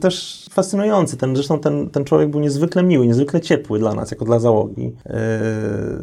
[0.01, 1.17] Też fascynujący.
[1.17, 4.83] Ten, zresztą ten, ten człowiek był niezwykle miły, niezwykle ciepły dla nas, jako dla załogi.
[4.83, 5.13] Yy,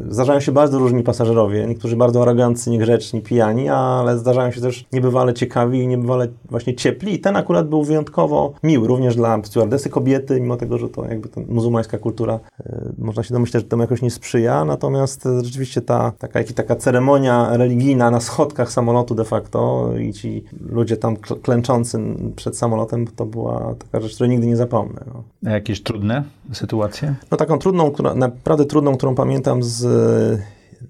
[0.10, 5.34] zdarzają się bardzo różni pasażerowie, niektórzy bardzo aroganccy, niegrzeczni, pijani, ale zdarzają się też niebywale
[5.34, 7.14] ciekawi i niebywale właśnie ciepli.
[7.14, 11.30] I ten akurat był wyjątkowo miły, również dla stewardesy kobiety, mimo tego, że to jakby
[11.30, 14.66] ta muzułmańska kultura, yy, można się domyśleć, że temu jakoś nie sprzyja.
[14.66, 20.14] Natomiast e, rzeczywiście ta taka, jak taka ceremonia religijna na schodkach samolotu de facto i
[20.14, 22.00] ci ludzie tam kl- klęczący
[22.36, 25.02] przed samolotem, to była taka rzecz, której nigdy nie zapomnę.
[25.08, 25.24] No.
[25.46, 27.16] A Jakieś trudne sytuacje?
[27.32, 29.86] No taką trudną, która, naprawdę trudną, którą pamiętam z,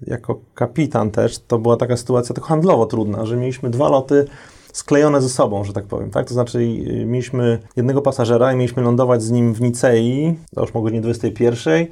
[0.06, 4.24] jako kapitan też, to była taka sytuacja tylko handlowo trudna, że mieliśmy dwa loty
[4.72, 6.26] sklejone ze sobą, że tak powiem, tak?
[6.26, 10.70] To znaczy y, mieliśmy jednego pasażera i mieliśmy lądować z nim w Nicei, to już
[10.70, 11.86] o godzinie 21,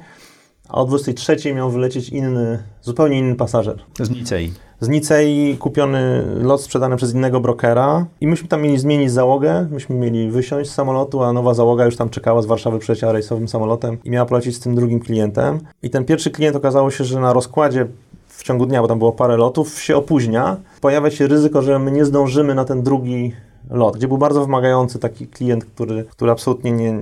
[0.69, 3.79] a o 23 miał wylecieć inny, zupełnie inny pasażer.
[3.99, 4.53] Z Nicei.
[4.79, 9.95] Z Nicei kupiony lot sprzedany przez innego brokera i myśmy tam mieli zmienić załogę, myśmy
[9.95, 13.97] mieli wysiąść z samolotu, a nowa załoga już tam czekała z Warszawy, przyleciała rejsowym samolotem
[14.03, 15.59] i miała polecieć z tym drugim klientem.
[15.83, 17.85] I ten pierwszy klient okazało się, że na rozkładzie
[18.27, 20.57] w ciągu dnia, bo tam było parę lotów, się opóźnia.
[20.81, 23.33] Pojawia się ryzyko, że my nie zdążymy na ten drugi
[23.69, 27.01] lot, gdzie był bardzo wymagający taki klient, który, który absolutnie nie,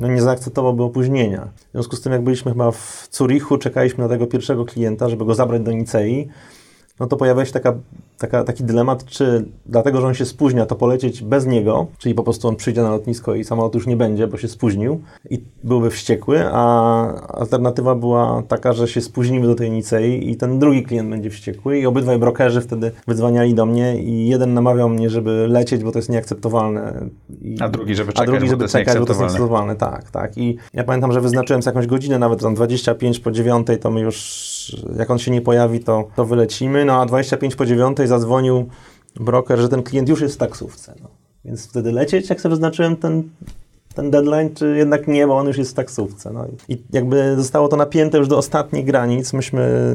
[0.00, 1.48] no nie zaakceptowałby opóźnienia.
[1.68, 5.24] W związku z tym, jak byliśmy chyba w Zurichu, czekaliśmy na tego pierwszego klienta, żeby
[5.24, 6.28] go zabrać do Nicei,
[7.00, 7.74] no to pojawia się taka,
[8.18, 12.22] taka, taki dylemat, czy dlatego, że on się spóźnia, to polecieć bez niego, czyli po
[12.22, 15.90] prostu on przyjdzie na lotnisko i samolot już nie będzie, bo się spóźnił i byłby
[15.90, 21.10] wściekły, a alternatywa była taka, że się spóźnimy do tej Nicei i ten drugi klient
[21.10, 25.84] będzie wściekły i obydwaj brokerzy wtedy wydzwaniali do mnie i jeden namawiał mnie, żeby lecieć,
[25.84, 27.08] bo to jest nieakceptowalne.
[27.42, 29.20] I, A drugi, żeby a czekać, drugi, bo żeby to jest czekać, bo to jest
[29.20, 29.74] nieakceptowalne.
[29.74, 30.02] nieakceptowalne.
[30.10, 30.38] Tak, tak.
[30.38, 34.00] I ja pamiętam, że wyznaczyłem sobie jakąś godzinę, nawet tam 25 po 9, to my
[34.00, 34.16] już,
[34.98, 36.84] jak on się nie pojawi, to, to wylecimy.
[36.84, 38.68] No a 25 po 9 zadzwonił
[39.20, 40.94] broker, że ten klient już jest w taksówce.
[41.02, 41.08] No.
[41.44, 43.30] Więc wtedy lecieć, jak sobie wyznaczyłem ten,
[43.96, 46.32] ten deadline, czy jednak nie, bo on już jest w taksówce.
[46.32, 46.46] No.
[46.68, 49.32] I jakby zostało to napięte już do ostatnich granic.
[49.32, 49.94] Myśmy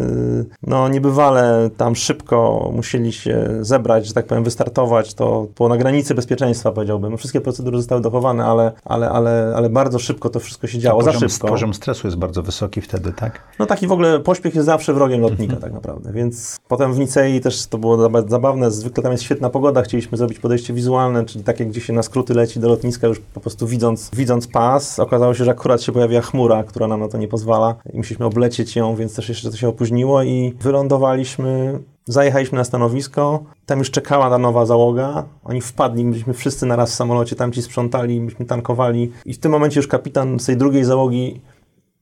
[0.63, 5.13] no, niebywale tam szybko musieli się zebrać, że tak powiem, wystartować.
[5.13, 7.17] To było na granicy bezpieczeństwa, powiedziałbym.
[7.17, 11.11] Wszystkie procedury zostały dochowane, ale, ale, ale, ale bardzo szybko to wszystko się działo, za
[11.11, 11.47] Poziom, szybko.
[11.47, 13.41] poziom stresu jest bardzo wysoki wtedy, tak?
[13.59, 17.41] No taki w ogóle pośpiech jest zawsze wrogiem lotnika tak naprawdę, więc potem w Nicei
[17.41, 21.43] też to było zaba- zabawne, zwykle tam jest świetna pogoda, chcieliśmy zrobić podejście wizualne, czyli
[21.43, 25.33] takie, gdzie się na skróty leci do lotniska już po prostu widząc, widząc pas, okazało
[25.33, 28.75] się, że akurat się pojawia chmura, która nam na to nie pozwala i musieliśmy oblecieć
[28.75, 34.29] ją, więc też jeszcze to się opóźniło i wylądowaliśmy Zajechaliśmy na stanowisko, tam już czekała
[34.29, 39.11] ta nowa załoga, oni wpadli, byliśmy wszyscy naraz w samolocie, tam ci sprzątali, myśmy tankowali
[39.25, 41.41] i w tym momencie już kapitan z tej drugiej załogi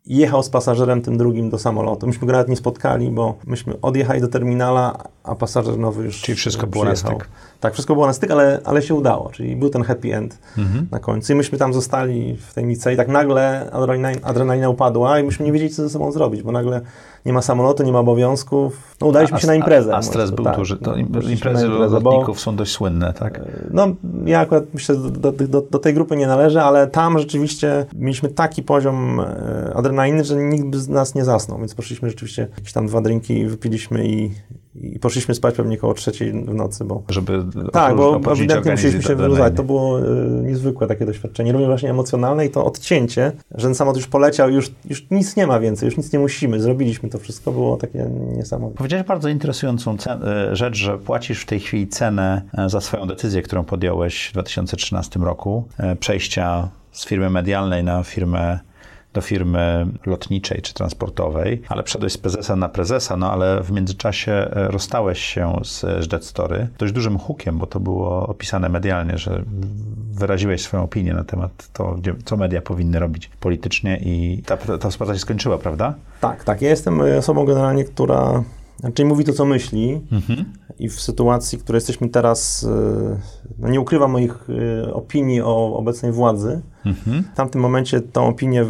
[0.06, 2.08] jechał z pasażerem tym drugim do samolotu.
[2.08, 6.36] Myśmy go nawet nie spotkali, bo myśmy odjechali do terminala, a pasażer nowy już Czyli
[6.36, 7.30] wszystko było na styk.
[7.60, 10.88] Tak, wszystko było na styk, ale, ale się udało, czyli był ten happy end Mhm.
[10.92, 11.34] na końcu.
[11.34, 15.52] I myśmy tam zostali w tej Nicei, tak nagle adrenalina, adrenalina upadła i myśmy nie
[15.52, 16.82] wiedzieli, co ze sobą zrobić, bo nagle
[17.26, 18.96] nie ma samolotu, nie ma obowiązków.
[19.02, 19.94] No udaliśmy A- się na imprezę.
[19.94, 20.78] A, a stres był tak, duży.
[20.78, 21.68] To no, imprezy imprezę,
[22.02, 23.42] bo- lotników są dość słynne, tak?
[23.72, 23.88] no,
[24.26, 28.64] ja akurat myślę, do, do, do tej grupy nie należę, ale tam rzeczywiście mieliśmy taki
[28.64, 32.88] poziom e, adrenaliny, że nikt by z nas nie zasnął, więc poszliśmy rzeczywiście, jakieś tam
[32.88, 34.32] dwa drinki wypiliśmy i,
[34.76, 39.14] i poszliśmy spać pewnie koło trzeciej w nocy, bo Żeby tak, bo ewidentnie musieliśmy się
[39.14, 39.24] adrenaliny.
[39.24, 39.54] wyluzować.
[39.56, 40.04] To było e,
[40.44, 44.72] niezwykłe takie doświadczenie, również właśnie emocjonalne i to odcięcie, że ten samolot już poleciał, już,
[44.90, 48.06] już nic nie ma więcej, już nic nie musimy, zrobiliśmy to wszystko, było takie
[48.38, 48.78] niesamowite.
[48.78, 53.42] Powiedziałeś bardzo interesującą e, rzecz, że płacisz w tej chwili cenę e, za swoją decyzję,
[53.42, 58.60] którą podjąłeś w 2013 roku, e, przejścia z firmy medialnej na firmę
[59.14, 64.32] do firmy lotniczej czy transportowej, ale wszedłeś z prezesa na prezesa, no ale w międzyczasie
[64.32, 69.44] e, rozstałeś się z Jet Story dość dużym hukiem, bo to było opisane medialnie, że
[70.12, 71.96] wyraziłeś swoją opinię na temat to,
[72.26, 75.94] co media powinny robić politycznie i ta, ta współpraca się skończyła, prawda?
[76.22, 76.62] Tak, tak.
[76.62, 78.44] Ja jestem e, osobą generalnie, która
[78.84, 80.02] raczej mówi to, co myśli
[80.80, 83.20] i w sytuacji, w której jesteśmy teraz, e,
[83.60, 84.48] no nie ukrywam moich
[84.84, 86.62] e, opinii o obecnej władzy.
[86.86, 87.24] Mhm.
[87.34, 88.66] W tamtym momencie tą opinię,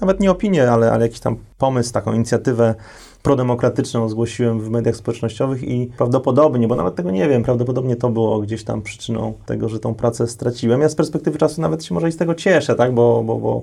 [0.00, 2.74] nawet nie opinię, ale, ale jakiś tam pomysł, taką inicjatywę
[3.22, 8.40] prodemokratyczną zgłosiłem w mediach społecznościowych i prawdopodobnie, bo nawet tego nie wiem, prawdopodobnie to było
[8.40, 10.80] gdzieś tam przyczyną tego, że tą pracę straciłem.
[10.80, 13.62] Ja z perspektywy czasu nawet się może i z tego cieszę, tak, bo, bo, bo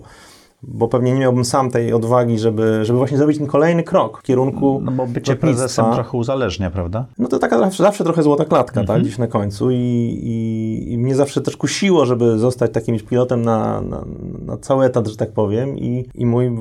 [0.63, 4.23] bo pewnie nie miałbym sam tej odwagi, żeby, żeby właśnie zrobić ten kolejny krok w
[4.23, 5.37] kierunku No bo bycie lotnictwa.
[5.47, 7.05] prezesem trochę uzależnia, prawda?
[7.19, 8.87] No to taka zawsze, zawsze trochę złota klatka, Mhm.
[8.87, 9.75] tak, gdzieś na końcu I,
[10.23, 14.03] i, i mnie zawsze też kusiło, żeby zostać takim pilotem na, na,
[14.45, 16.51] na cały etat, że tak powiem i, i mój e,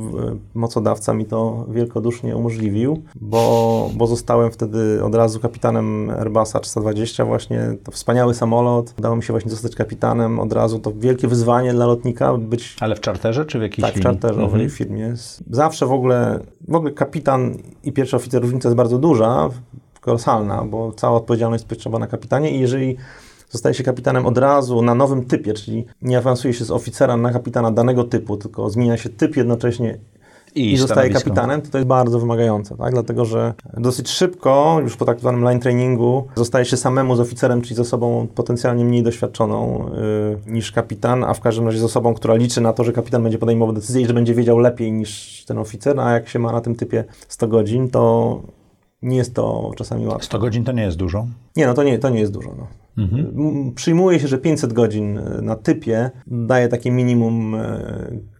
[0.55, 7.61] mocodawca mi to wielkodusznie umożliwił, bo, bo zostałem wtedy od razu kapitanem Airbusa 320 właśnie,
[7.85, 11.87] to wspaniały samolot, udało mi się właśnie zostać kapitanem od razu, to wielkie wyzwanie dla
[11.87, 14.71] lotnika, być Ale w czarterze czy w jakiejś tak, w czarterowej Mhm.
[14.71, 15.15] firmie.
[15.51, 19.49] Zawsze w ogóle, w ogóle kapitan i pierwszy oficer różnica jest bardzo duża,
[20.01, 22.97] kolosalna, bo cała odpowiedzialność spoczywa na kapitanie i jeżeli
[23.51, 27.33] zostaje się kapitanem od razu na nowym typie, czyli nie awansuje się z oficera na
[27.33, 29.99] kapitana danego typu, tylko zmienia się typ jednocześnie
[30.59, 31.31] i, zostaje stanowisko.
[31.31, 32.93] kapitanem, to to jest bardzo wymagające, tak?
[32.93, 37.63] Dlatego, że dosyć szybko, już po tak zwanym line trainingu, zostaje się samemu z oficerem,
[37.63, 39.91] czyli z osobą potencjalnie mniej doświadczoną
[40.47, 43.23] yy, niż kapitan, a w każdym razie z osobą, która liczy na to, że kapitan
[43.23, 46.53] będzie podejmował decyzję i że będzie wiedział lepiej niż ten oficer, a jak się ma
[46.53, 48.43] na tym typie 100 godzin, to
[49.03, 50.25] nie jest to czasami łatwe.
[50.25, 51.27] 100 godzin to nie jest dużo.
[51.57, 52.51] Nie, no to nie, to nie jest dużo.
[52.59, 52.67] No.
[53.03, 57.81] M- Przyjmuje się, że 500 godzin y, na typie daje takie minimum e,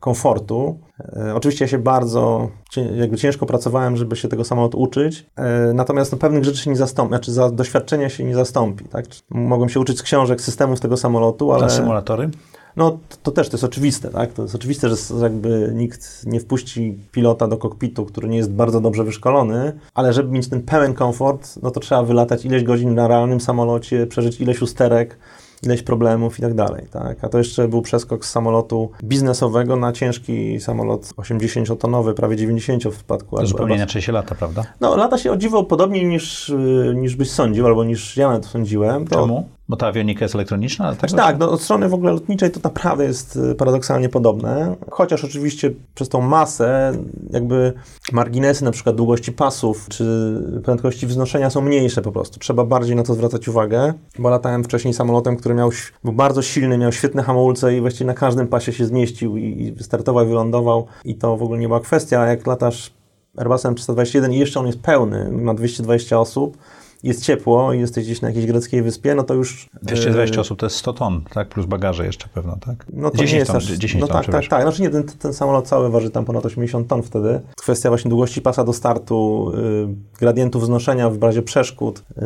[0.01, 0.79] komfortu.
[1.17, 2.49] E, Oczywiście ja się bardzo
[2.97, 6.77] jakby ciężko pracowałem, żeby się tego samolotu uczyć, e, natomiast no, pewnych rzeczy się nie
[6.77, 8.85] zastąpi, znaczy za doświadczenia się nie zastąpi.
[8.85, 9.05] Tak?
[9.31, 11.63] Mogłem się uczyć z książek, systemów tego samolotu, ale...
[11.63, 12.31] Na symulatory?
[12.79, 14.33] No to, też to jest oczywiste, tak?
[14.33, 18.81] To jest oczywiste, że jakby nikt nie wpuści pilota do kokpitu, który nie jest bardzo
[18.81, 23.09] dobrze wyszkolony, ale żeby mieć ten pełen komfort, no to trzeba wylatać ileś godzin na
[23.09, 25.19] realnym samolocie, przeżyć ileś usterek,
[25.63, 27.25] ileś problemów i tak dalej, tak?
[27.25, 32.91] A to jeszcze był przeskok z samolotu biznesowego na ciężki samolot 80-tonowy, prawie 90 w
[32.91, 34.65] przypadku To zupełnie inaczej się lata, prawda?
[34.81, 38.47] No, lata się o dziwo podobniej niż, y, niż byś sądził, albo niż ja nawet
[38.47, 39.07] sądziłem.
[39.07, 39.49] To- Czemu?
[39.69, 40.93] Bo ta awionika jest elektroniczna?
[40.93, 44.77] znaczy tego- tak, no, od strony w ogóle lotniczej to naprawdę jest y, paradoksalnie podobne,
[44.91, 46.93] chociaż oczywiście przez tą masę
[47.31, 47.73] jakby
[48.13, 52.39] marginesy na przykład długości pasów czy prędkości wznoszenia są mniejsze po prostu.
[52.39, 55.71] Trzeba bardziej na to zwracać uwagę, bo latałem wcześniej samolotem, który miał,
[56.05, 60.25] bardzo silny, miał świetne hamulce i właściwie na każdym pasie się zmieścił i, i wystartował
[60.25, 62.91] i wylądował i to w ogóle nie była kwestia, a jak latasz
[63.37, 66.57] Airbusem 321 i jeszcze on jest pełny, ma 220 osób,
[67.03, 69.69] jest ciepło i jesteś gdzieś na jakiejś greckiej wyspie, no to już...
[69.83, 71.49] 220 y, osób to jest 100 ton, tak?
[71.49, 72.87] Plus bagaże jeszcze pewno, tak?
[72.93, 73.65] no to 10 nie jest ton, aż...
[73.65, 74.63] 10 no ton, tak, tak, tak.
[74.63, 77.41] Znaczy nie, ten, ten samolot cały waży tam ponad 80 ton wtedy.
[77.57, 81.99] Kwestia właśnie długości pasa do startu, y, gradientu wznoszenia w razie przeszkód.
[81.99, 82.23] Y,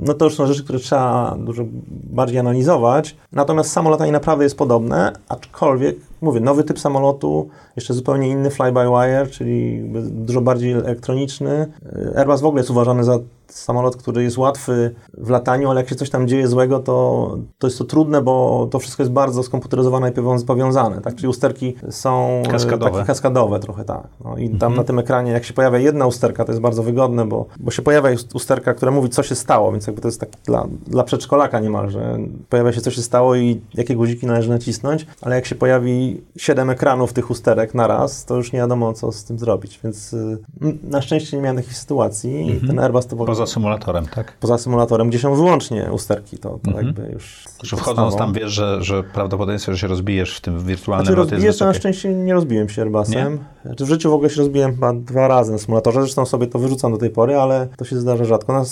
[0.00, 3.16] no to już są rzeczy, które trzeba dużo bardziej analizować.
[3.32, 9.30] Natomiast samo latanie naprawdę jest podobne, aczkolwiek mówię, nowy typ samolotu, jeszcze zupełnie inny fly-by-wire,
[9.30, 11.72] czyli dużo bardziej elektroniczny.
[11.96, 13.18] Y, Airbus w ogóle jest uważany za
[13.54, 17.66] samolot, który jest łatwy w lataniu, ale jak się coś tam dzieje złego, to, to
[17.66, 21.14] jest to trudne, bo to wszystko jest bardzo skomputeryzowane i powią- powiązane, tak?
[21.14, 22.90] Czyli usterki są e, Kaskadowe.
[22.92, 24.08] takie kaskadowe trochę, tak.
[24.24, 27.26] No i tam na tym ekranie, jak się pojawia jedna usterka, to jest bardzo wygodne,
[27.26, 30.20] bo, bo się pojawia ust- usterka, która mówi, co się stało, więc jakby to jest
[30.20, 32.18] tak dla, dla przedszkolaka niemalże.
[32.48, 36.70] Pojawia się, co się stało i jakie guziki należy nacisnąć, ale jak się pojawi siedem
[36.70, 40.38] ekranów tych usterek naraz, to już nie wiadomo, co z tym zrobić, więc y,
[40.82, 44.36] na szczęście nie miałem takich sytuacji i ten Airbus to Poza symulatorem, tak?
[44.40, 46.86] poza symulatorem, gdzie są wyłącznie usterki, to, to Mhm.
[46.86, 47.44] jakby już...
[47.62, 51.46] Że wchodząc tam wiesz, że, że prawdopodobieństwo, że się rozbijesz w tym wirtualnym Znaczy locie
[51.46, 53.38] jest na szczęście nie rozbiłem się Airbusem.
[53.64, 56.58] Znaczy, w życiu w ogóle się rozbiłem chyba dwa razy na symulatorze, zresztą sobie to
[56.58, 58.52] wyrzucam do tej pory, ale to się zdarza rzadko.
[58.52, 58.64] Na,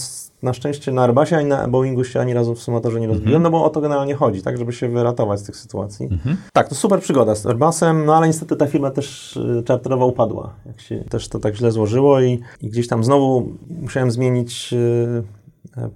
[0.42, 3.42] na szczęście na Airbusie ani na Boeingu się ani razu w symulatorze nie rozbiłem, Mhm.
[3.42, 6.08] no bo o to generalnie chodzi, tak, żeby się wyratować z tych sytuacji.
[6.52, 10.54] Tak, to super przygoda z Airbusem, no ale niestety ta firma też y, czarterowa upadła,
[10.66, 13.48] jak się też to tak źle złożyło i, i gdzieś tam znowu
[13.80, 15.22] musiałem zmienić y,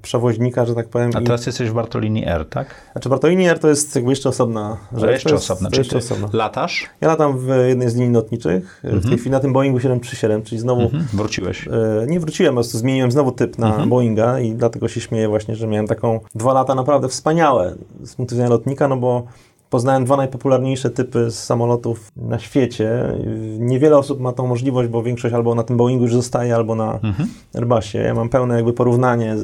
[0.02, 1.10] przewoźnika, że tak powiem.
[1.14, 2.74] A i- teraz jesteś w Bartolini Air, tak?
[2.92, 5.00] Znaczy Bartolini Air to jest jakby jeszcze osobna rzecz.
[5.02, 5.70] To jeszcze osobne.
[5.70, 6.28] To jeszcze osobna.
[6.32, 10.42] latasz, Ja latam w jednej z linii lotniczych, w tej chwili na tym Boeingu 737,
[10.42, 11.06] czyli znowu mhm.
[11.12, 11.68] wróciłeś.
[11.68, 13.88] e, nie wróciłem, po prostu zmieniłem znowu typ na Mhm.
[13.88, 18.34] Boeinga i dlatego się śmieję właśnie, że miałem taką dwa lata naprawdę wspaniałe z punktu
[18.34, 19.26] widzenia lotnika, no bo
[19.70, 23.14] poznałem dwa najpopularniejsze typy samolotów na świecie.
[23.58, 26.98] Niewiele osób ma tą możliwość, bo większość albo na tym Boeingu już zostaje, albo na
[27.02, 27.28] Mhm.
[27.54, 27.98] Airbusie.
[27.98, 29.36] Ja mam pełne jakby porównanie,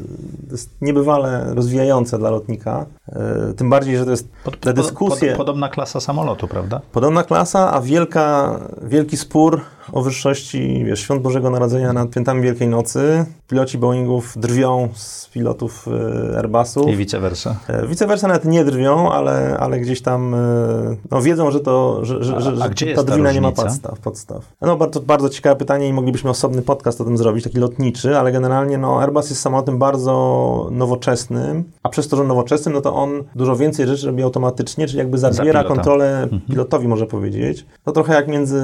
[0.47, 5.29] to jest niebywale rozwijające dla lotnika, e, tym bardziej, że to jest Pod, te dyskusje...
[5.29, 6.81] Pod, podobna klasa samolotu, prawda?
[6.93, 9.61] Podobna klasa, a wielka, wielki spór
[9.93, 13.25] o wyższości, wiesz, Świąt Bożego Narodzenia nad Piętami Wielkiej Nocy.
[13.49, 15.89] Piloci Boeingów drwią z pilotów
[16.33, 16.89] e, Airbusów.
[16.89, 17.57] I vice versa.
[17.69, 22.05] E, Vice versa nawet nie drwią, ale, ale gdzieś tam e, no, wiedzą, że, to,
[22.05, 24.53] że, że, że, a że ta drwina nie ma podstaw, podstaw.
[24.61, 28.33] No bardzo, bardzo ciekawe pytanie i moglibyśmy osobny podcast o tym zrobić, taki lotniczy, ale
[28.33, 33.11] generalnie no, Airbus jest samolotem bardzo nowoczesnym, a przez to, że nowoczesnym, no to on
[33.35, 35.69] dużo więcej rzeczy robi automatycznie, czyli jakby zabiera pilota.
[35.69, 37.67] kontrolę pilotowi, można powiedzieć.
[37.85, 38.63] To trochę jak między,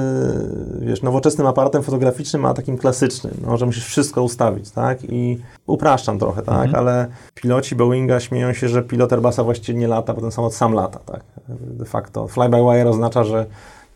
[0.79, 4.99] wiesz, nowoczesnym aparatem fotograficznym, a takim klasycznym, no, że musisz wszystko ustawić, tak?
[5.03, 6.73] I upraszczam trochę, tak?
[6.73, 10.73] Ale piloci Boeinga śmieją się, że pilot Airbusa właściwie nie lata, bo ten samolot sam
[10.73, 11.23] lata, tak?
[11.49, 12.27] De facto.
[12.27, 13.45] Fly-by-wire oznacza, że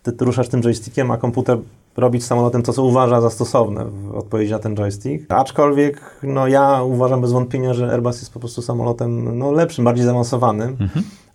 [0.04, 1.58] ty, ruszasz tym joystickiem, a komputer
[1.98, 5.26] robi z samolotem to, co uważa za stosowne w odpowiedzi na ten joystick.
[5.32, 10.06] Aczkolwiek, no ja uważam bez wątpienia, że Airbus jest po prostu samolotem no, lepszym, bardziej
[10.06, 10.78] zaawansowanym.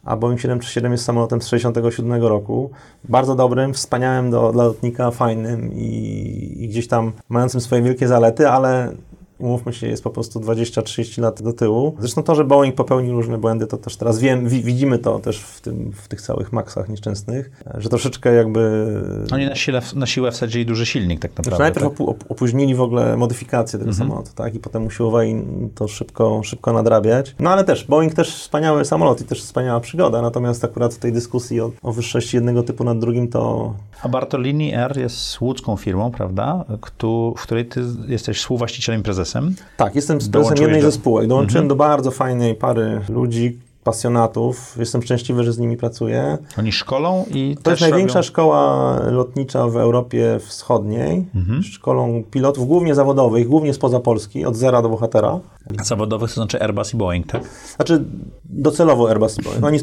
[0.05, 2.71] A Boeing 737 jest samolotem z 67 roku.
[3.05, 8.49] Bardzo dobrym, wspaniałym do, dla lotnika, fajnym i, i gdzieś tam mającym swoje wielkie zalety,
[8.49, 8.93] ale
[9.39, 11.97] umówmy się, jest po prostu 20-30 lat do tyłu.
[11.99, 15.39] Zresztą to, że Boeing popełnił różne błędy, to też teraz wiem, wi widzimy to też
[15.41, 18.87] w, tym, w tych całych maksach nieszczęsnych, że troszeczkę jakby...
[19.33, 21.51] Oni na, sile, na siłę wsadzili duży silnik tak naprawdę.
[21.51, 22.31] Znaczy najpierw tak?
[22.31, 24.55] opóźnili w ogóle modyfikację tego samolotu, tak?
[24.55, 25.43] I potem usiłowali
[25.75, 27.35] to szybko, szybko nadrabiać.
[27.41, 31.13] No ale też, Boeing też wspaniały samolot i też wspaniała przygoda, natomiast akurat w tej
[31.13, 36.11] dyskusji o, o wyższości jednego typu nad drugim to, A Bartolini Air jest łódzką firmą,
[36.11, 36.65] prawda?
[36.81, 39.55] Któ- w której ty jesteś współwłaścicielem i prezesem.
[39.77, 40.93] Tak, jestem prezesem jednej do- Mhm.
[40.93, 41.27] ze spółek.
[41.29, 44.77] Dołączyłem do bardzo fajnej pary ludzi, pasjonatów.
[44.79, 46.39] Jestem szczęśliwy, że z nimi pracuję.
[46.59, 48.27] Oni szkolą i To jest największa robią...
[48.29, 51.27] szkoła lotnicza w Europie Wschodniej.
[51.35, 51.63] Mhm.
[51.63, 55.41] Szkolą pilotów, głównie zawodowych, głównie spoza Polski, od zera do bohatera.
[55.85, 57.43] zawodowych, to znaczy Airbus i Boeing, tak?
[57.77, 58.05] Znaczy
[58.45, 59.65] docelowo Airbus i Boeing.
[59.65, 59.79] Oni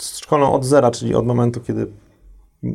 [0.00, 1.86] szkolą od zera, czyli od momentu, kiedy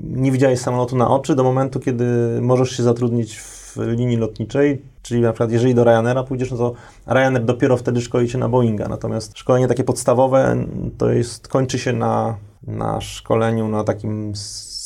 [0.04, 2.06] nie widziałeś samolotu na oczy, do momentu, kiedy
[2.42, 6.74] możesz się zatrudnić w linii lotniczej, czyli na przykład jeżeli do Ryanaira pójdziesz, no to
[7.08, 10.66] Ryanair dopiero wtedy szkoli cię na Boeinga, natomiast szkolenie takie podstawowe
[10.98, 14.36] to jest, kończy się na, na szkoleniu na takim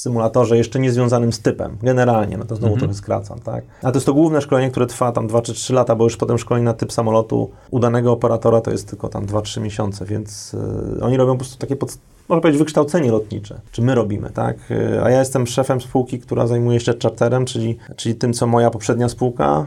[0.06, 3.63] symulatorze jeszcze nie związanym z typem, generalnie, no to znowu trochę skracam, tak?
[3.84, 6.17] A to jest to główne szkolenie, które trwa tam 2 czy 3 lata, bo już
[6.17, 10.54] potem szkolenie na typ samolotu udanego operatora to jest tylko tam 2-3 miesiące, więc
[10.98, 11.98] y, oni robią po prostu takie pod,
[12.29, 14.57] można powiedzieć, wykształcenie lotnicze, czy my robimy, tak?
[15.03, 19.09] A ja jestem szefem spółki, która zajmuje się charterem, czyli, czyli tym, co moja poprzednia
[19.09, 19.65] spółka.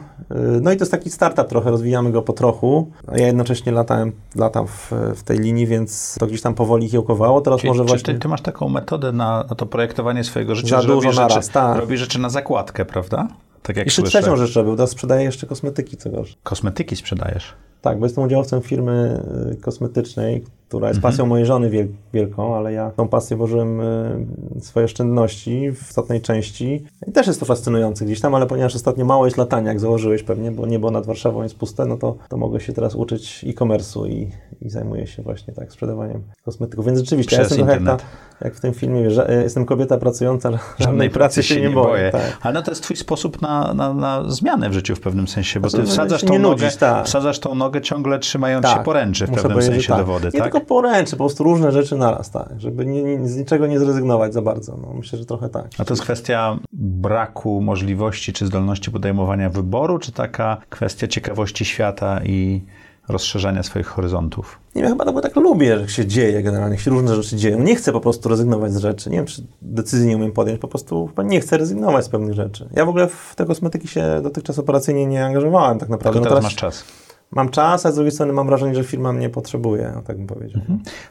[0.60, 2.90] No i to jest taki startup trochę, rozwijamy go po trochu.
[3.06, 7.40] A ja jednocześnie latałem, latam w, w tej linii, więc to gdzieś tam powoli kiełkowało.
[7.40, 8.14] Teraz Czyli, może czy właśnie...
[8.14, 11.16] ty, ty masz taką metodę na, na to projektowanie swojego życia, Za że dużo robisz
[11.16, 11.78] naraz, rzeczy, tak.
[11.78, 13.28] robisz rzeczy na zakładkę, prawda?
[13.62, 14.18] Tak jak Jeszcze słyszę.
[14.20, 16.10] trzecią rzecz robił, teraz sprzedaję jeszcze kosmetyki, co.
[16.42, 17.54] Kosmetyki sprzedajesz.
[17.82, 22.72] Tak, bo jestem udziałowcem firmy y, kosmetycznej, która jest pasją mojej żony wiel- wielką, ale
[22.72, 26.84] ja tą pasję włożyłem y, swoje oszczędności w istotnej części.
[27.06, 30.22] I też jest to fascynujące gdzieś tam, ale ponieważ ostatnio mało jest latania, jak założyłeś
[30.22, 34.08] pewnie, bo niebo nad Warszawą jest puste, no to, to mogę się teraz uczyć e-commerce'u
[34.08, 36.86] i, i zajmuję się właśnie tak sprzedawaniem kosmetyków.
[36.86, 38.02] Więc rzeczywiście, ja jestem trochę jak, internet.
[38.38, 41.70] ta, jak w tym filmie, wiesz, że, y, jestem kobieta pracująca, żadnej, pracy się nie
[41.70, 42.10] boję.
[42.10, 42.38] Tak.
[42.40, 45.60] Ale no to jest twój sposób na, na, na zmianę w życiu w pewnym sensie,
[45.60, 47.06] bo ty wsadzasz tą, nogę, nudzić, tak.
[47.06, 50.40] wsadzasz tą nogę ciągle trzymając się poręczy w muszę pewnym sensie że do wody, Nie
[50.40, 50.57] tak?
[50.58, 52.48] Tylko poręczy, po prostu różne rzeczy naraz, tak.
[52.58, 54.76] Żeby nie, z niczego nie zrezygnować za bardzo.
[54.82, 55.66] No, myślę, że trochę tak.
[55.78, 62.20] A to jest kwestia braku możliwości czy zdolności podejmowania wyboru, czy taka kwestia ciekawości świata
[62.24, 62.62] i
[63.08, 64.58] rozszerzania swoich horyzontów?
[64.74, 67.36] Nie wiem, chyba to bo tak lubię, że się dzieje generalnie, jak się różne rzeczy
[67.36, 67.58] dzieją.
[67.58, 69.10] Nie chcę po prostu rezygnować z rzeczy.
[69.10, 72.34] Nie wiem, czy decyzji nie umiem podjąć, po prostu chyba nie chcę rezygnować z pewnych
[72.34, 72.68] rzeczy.
[72.72, 76.20] Ja w ogóle w te kosmetyki się dotychczas operacyjnie nie angażowałem tak naprawdę.
[76.20, 76.84] Tylko No teraz masz czas.
[77.30, 80.62] Mam czas, a z drugiej strony mam wrażenie, że firma mnie potrzebuje, tak bym powiedział.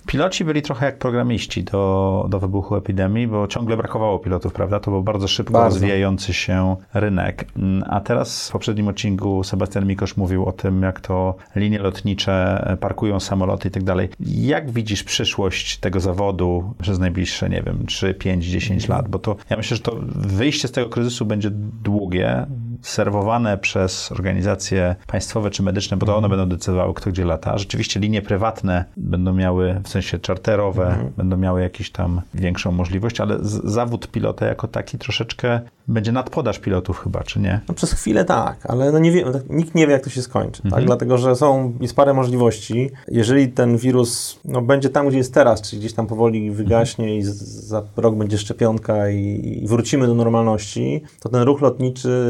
[0.05, 4.79] Piloci byli trochę jak programiści do, do wybuchu epidemii, bo ciągle brakowało pilotów, prawda?
[4.79, 5.75] To był bardzo szybko Bardzo.
[5.75, 7.45] rozwijający się rynek.
[7.57, 12.77] Mm, A teraz w poprzednim odcinku Sebastian Mikosz mówił o tym, jak to linie lotnicze
[12.79, 14.09] parkują samoloty i tak dalej.
[14.19, 19.07] Jak widzisz przyszłość tego zawodu przez najbliższe, nie wiem, 3, 5, 10 lat?
[19.09, 21.49] Bo to ja myślę, że to wyjście z tego kryzysu będzie
[21.83, 22.45] długie,
[22.81, 27.57] serwowane przez organizacje państwowe czy medyczne, bo to one będą decydowały, kto gdzie lata.
[27.57, 33.37] Rzeczywiście linie prywatne będą miały, w sensie czarterowe, będą miały jakieś tam większą możliwość, ale
[33.63, 37.59] zawód pilota jako taki troszeczkę będzie nadpodaż pilotów chyba, czy nie?
[37.67, 40.21] No przez chwilę tak, ale no nie wiem, tak, nikt nie wie, jak to się
[40.21, 40.85] skończy, tak?
[40.85, 42.89] Dlatego, że są, jest parę możliwości.
[43.07, 47.23] Jeżeli ten wirus no, będzie tam, gdzie jest teraz, czyli gdzieś tam powoli wygaśnie i
[47.23, 47.35] z,
[47.67, 52.25] za rok będzie szczepionka i, i wrócimy do normalności, to ten ruch lotniczy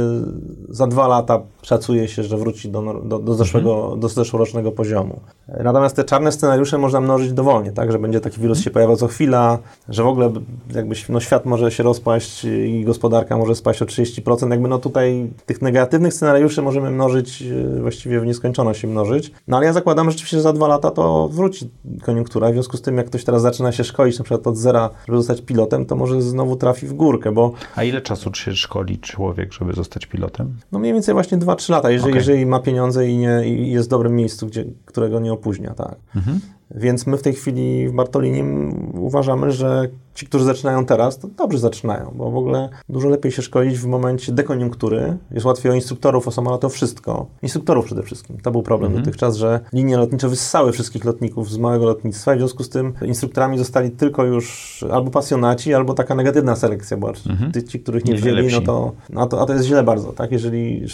[0.69, 5.19] za dwa lata szacuje się, że wróci do, do, do, zeszłego, do zeszłorocznego poziomu.
[5.63, 9.07] Natomiast te czarne scenariusze można mnożyć dowolnie, tak, że będzie taki wirus się pojawiał co
[9.07, 10.33] chwila, że w ogóle
[10.75, 14.51] jakby no, świat może się rozpaść i gospodarka może spaść o 30%.
[14.51, 19.31] Jakby no tutaj tych negatywnych scenariuszy możemy mnożyć, e, właściwie w nieskończoność się mnożyć.
[19.47, 21.69] No ale ja zakładam, że rzeczywiście za dwa lata to wróci
[22.01, 22.49] koniunktura.
[22.49, 25.17] W związku z tym, jak ktoś teraz zaczyna się szkolić na przykład od zera, żeby
[25.17, 29.53] zostać pilotem, to może znowu trafi w górkę, bo A ile czasu się szkoli człowiek,
[29.53, 30.26] żeby zostać pilotem?
[30.71, 32.19] No mniej więcej właśnie 2-3 lata, jeżeli, Okej.
[32.19, 35.95] jeżeli ma pieniądze i, nie, i jest w dobrym miejscu, gdzie, którego nie opóźnia, tak.
[36.71, 41.59] Więc my w tej chwili w Bartolinim uważamy, że ci, którzy zaczynają teraz, to dobrze
[41.59, 45.17] zaczynają, bo w ogóle dużo lepiej się szkolić w momencie dekoniunktury.
[45.31, 47.25] Jest łatwiej o instruktorów, o samolot, o wszystko.
[47.41, 48.37] Instruktorów przede wszystkim.
[48.37, 52.39] To był problem dotychczas, że linie lotnicze wyssały wszystkich lotników z małego lotnictwa i w
[52.39, 57.13] związku z tym instruktorami zostali tylko już albo pasjonaci, albo taka negatywna selekcja była.
[57.53, 60.13] Ty, ci, których nie Nie wzięli, no to, no to, a to jest źle bardzo,
[60.13, 60.31] tak?
[60.31, 60.85] Jeżeli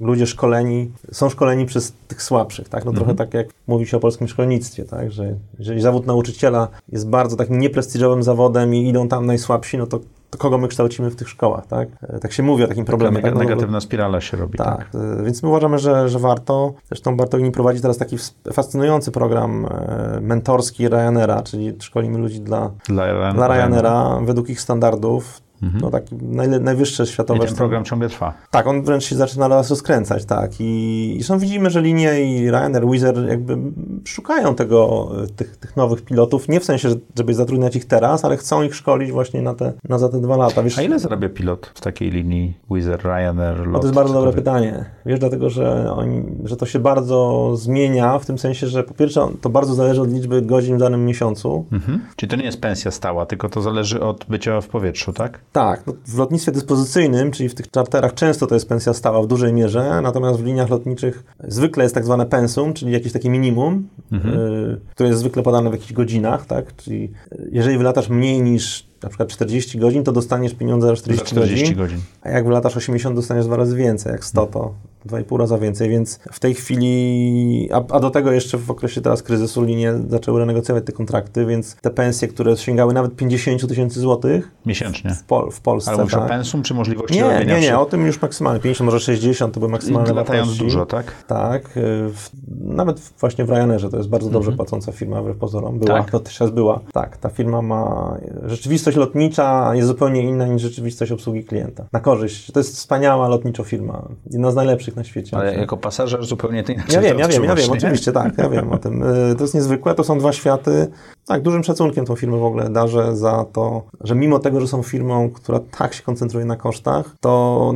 [0.00, 2.84] ludzie szkoleni, są szkoleni przez tych słabszych, tak?
[2.84, 5.12] No trochę tak jak mówi się o polskim szkolnictwie, tak?
[5.12, 10.00] Że jeżeli zawód nauczyciela jest bardzo takim nieprestiżowym zawodem i idą tam najsłabsi, no to,
[10.30, 11.88] to kogo my kształcimy w tych szkołach, tak?
[12.20, 13.18] Tak się mówi o takim problemie.
[13.18, 13.34] Neg- tak?
[13.34, 14.58] No, negatywna spirala się robi.
[14.58, 14.88] tak,
[15.20, 16.72] e, więc my uważamy, że, że warto.
[16.88, 18.16] Zresztą Bartolini prowadzi teraz taki
[18.52, 25.40] fascynujący program e, mentorski Ryanaira, czyli szkolimy ludzi dla, Dla, dla Ryanaira według ich standardów.
[25.62, 25.80] Mhm.
[25.82, 28.34] No taki najle, najwyższe I światowe ten program ciągle trwa.
[28.50, 30.50] tak, on wręcz się zaczyna nas rozkręcać, tak.
[30.60, 33.56] I, i są, widzimy, że linie i Ryanair, Wizz Air jakby
[34.04, 38.24] szukają tego, e, tych, tych nowych pilotów, nie w sensie, że- żeby zatrudniać ich teraz,
[38.24, 40.62] ale chcą ich szkolić właśnie na te, na za te dwa lata.
[40.62, 43.80] Wiesz, A ile zarabia pilot w takiej linii Wizz Air, Ryanair, no LOT?
[43.82, 44.84] to jest bardzo dobre pytanie.
[45.06, 49.28] Wiesz, dlatego, że, oni, że to się bardzo zmienia, w tym sensie, że po pierwsze
[49.40, 51.64] to bardzo zależy od liczby godzin w danym miesiącu.
[51.72, 52.00] Mhm.
[52.16, 55.40] Czyli to nie jest pensja stała, tylko to zależy od bycia w powietrzu, tak?
[55.52, 59.26] Tak, no, w lotnictwie dyspozycyjnym, czyli w tych czarterach często to jest pensja stała w
[59.26, 63.88] dużej mierze, natomiast w liniach lotniczych zwykle jest tak zwane pensum, czyli jakieś takie minimum,
[64.12, 66.76] y, które jest zwykle podane w jakichś godzinach, tak?
[66.76, 70.96] Czyli y, jeżeli wylatasz mniej niż na przykład 40 godzin, to dostaniesz pieniądze za Za
[71.00, 71.98] 40, 40 godzin, godzin.
[72.22, 74.74] a jak wylatasz 80, dostaniesz dwa razy więcej, jak 100 to
[75.06, 79.22] 2,5 raza więcej, więc w tej chwili, a, a do tego jeszcze w okresie teraz
[79.22, 84.50] kryzysu linie zaczęły renegocjować te kontrakty, więc te pensje, które sięgały nawet 50 tysięcy złotych
[84.66, 85.14] Miesięcznie.
[85.14, 86.28] w, Pol- w Polsce, Ale mówisz o tak?
[86.28, 88.60] pensum, czy możliwości Nie, nie, nie, przy- o tym już maksymalnie.
[88.60, 91.12] 50, może 60 to były maksymalne Latając dużo, tak?
[91.26, 91.76] Tak.
[91.76, 91.80] y,
[92.12, 92.30] W,
[92.60, 95.78] nawet właśnie w Ryanerze to jest bardzo dobrze płacąca firma, wbrew pozorom.
[95.78, 96.10] Była, Tak?
[96.12, 96.80] dotychczas była.
[96.92, 98.16] Tak, ta firma ma...
[98.46, 101.86] Rzeczywistość lotnicza jest zupełnie inna niż rzeczywistość obsługi klienta.
[101.92, 102.52] Na korzyść.
[102.52, 104.08] To jest wspaniała lotniczo firma.
[104.30, 105.36] Jedna z najlepszych na świecie.
[105.36, 108.48] Ale jako pasażer zupełnie to inaczej Ja wiem, ja wiem, ja wiem, oczywiście, tak, ja
[108.48, 109.02] wiem o tym.
[109.02, 110.88] Y, To jest niezwykłe, to są dwa światy.
[111.28, 114.82] Tak, dużym szacunkiem tą firmę w ogóle darzę za to, że mimo tego, że są
[114.82, 117.74] firmą, która tak się koncentruje na kosztach, to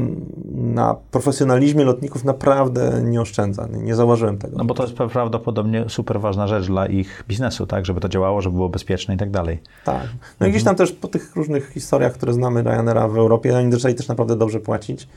[0.54, 3.68] na profesjonalizmie lotników naprawdę nie oszczędza.
[3.72, 4.58] Nie, nie zauważyłem tego.
[4.58, 7.86] No bo to jest prawdopodobnie super ważna rzecz dla ich biznesu, tak?
[7.86, 9.62] Żeby to działało, żeby było bezpieczne i tak dalej.
[9.84, 10.08] Tak.
[10.40, 13.72] No i gdzieś tam też po tych różnych historiach, które znamy Ryanaira w Europie, oni
[13.72, 15.08] zaczęli też naprawdę dobrze płacić,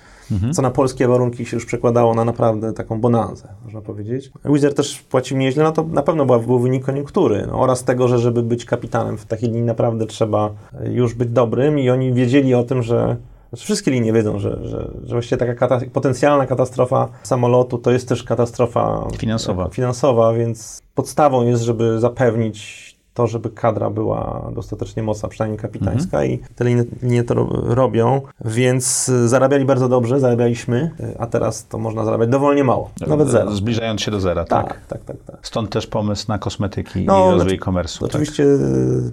[0.54, 4.32] co na polskie warunki się już przekładało na naprawdę taką bonanzę, można powiedzieć.
[4.46, 7.84] Wizz Air też płacił nieźle, no to na pewno była, był wynik koniunktury no, oraz
[7.84, 11.90] tego, że żeby być kapitanem w takiej linii naprawdę trzeba e, już być dobrym i
[11.90, 13.18] oni wiedzieli o tym, że
[13.50, 18.10] znaczy wszystkie linie wiedzą, że, że, że właściwie taka kata potencjalna katastrofa samolotu to jest
[18.10, 19.70] też katastrofa Finansowa.
[19.70, 26.38] finansowa, więc podstawą jest, żeby zapewnić to, żeby kadra była dostatecznie mocna, przynajmniej kapitańska i
[26.56, 31.68] te linie, linie to ro- robią, więc y, zarabiali bardzo dobrze, zarabialiśmy, y, a teraz
[31.68, 33.52] to można zarabiać dowolnie mało, nawet zero.
[33.52, 34.68] Zbliżając się do zera, tak?
[34.68, 35.48] Tak, tak, tak, tak.
[35.48, 38.00] Stąd też pomysł na kosmetyki No, i rozwój znaczy- e-commerce'u.
[38.00, 38.10] Tak?
[38.10, 38.46] Oczywiście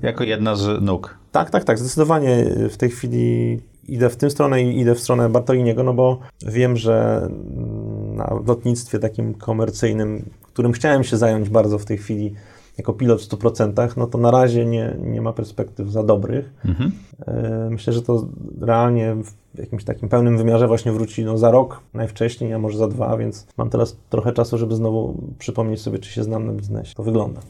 [0.03, 1.15] Jako jedna z nóg.
[1.33, 1.79] Tak, tak, tak.
[1.79, 6.19] Zdecydowanie w tej chwili idę w tę stronę i idę w stronę Bartoliniego, no bo
[6.47, 12.35] wiem, że mm, na lotnictwie takim komercyjnym, którym chciałem się zająć bardzo w tej chwili
[12.83, 16.53] jako pilot w 100%, no to na razie nie, nie ma perspektyw za dobrych.
[16.64, 16.93] Mhm.
[17.26, 18.28] E, Myślę, że to
[18.61, 22.89] realnie w jakimś takim pełnym wymiarze właśnie wróci no, za rok najwcześniej, a może za
[22.89, 26.95] dwa, więc mam teraz trochę czasu, żeby znowu przypomnieć sobie, czy się znam na biznesie.
[26.95, 27.41] To wygląda.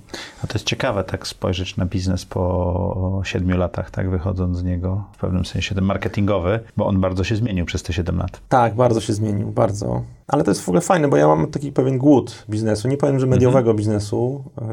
[0.45, 5.05] A to jest ciekawe tak spojrzeć na biznes po siedmiu latach, tak wychodząc z niego
[5.13, 8.41] w pewnym sensie ten marketingowy, bo on bardzo się zmienił przez te 7 lat.
[8.49, 10.03] Tak, bardzo się zmienił, bardzo.
[10.29, 12.89] Ale to jest w ogóle fajne, bo ja mam taki pewien głód biznesu.
[12.89, 14.67] Nie powiem, że mediowego biznesu, yy,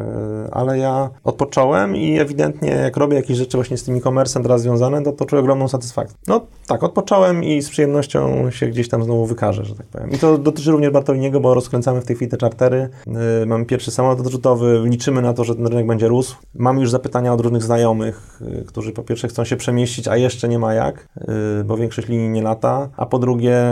[0.51, 5.03] ale ja odpocząłem i ewidentnie jak robię jakieś rzeczy właśnie z tym e-commerce'em teraz związane,
[5.03, 6.17] to, to czuję ogromną satysfakcję.
[6.27, 10.11] No tak, odpocząłem i z przyjemnością się gdzieś tam znowu wykażę, że tak powiem.
[10.11, 12.89] I to dotyczy również Bartoliniego, bo rozkręcamy w tej chwili te czartery.
[13.07, 16.35] Yy, mamy pierwszy samolot odrzutowy, liczymy na to, że ten rynek będzie rósł.
[16.55, 20.47] Mamy już zapytania od różnych znajomych, yy, którzy po pierwsze chcą się przemieścić, a jeszcze
[20.47, 23.63] nie ma jak, yy, bo większość linii nie lata, a po drugie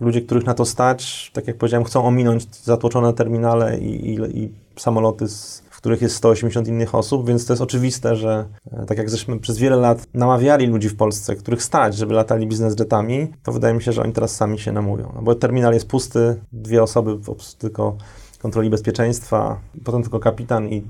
[0.00, 4.50] ludzie, których na to stać, tak jak powiedziałem, chcą ominąć zatłoczone terminale i, i, i
[4.76, 9.10] samoloty z których jest 180 innych osób, więc to jest oczywiste, że e, tak jak
[9.10, 13.52] żeśmy przez wiele lat namawiali ludzi w Polsce, których stać, żeby latali biznes jetami, to
[13.52, 15.12] wydaje mi się, że oni teraz sami się namówią.
[15.14, 17.18] No bo terminal jest pusty, dwie osoby
[17.58, 17.96] tylko
[18.42, 20.82] kontroli bezpieczeństwa, potem tylko kapitan i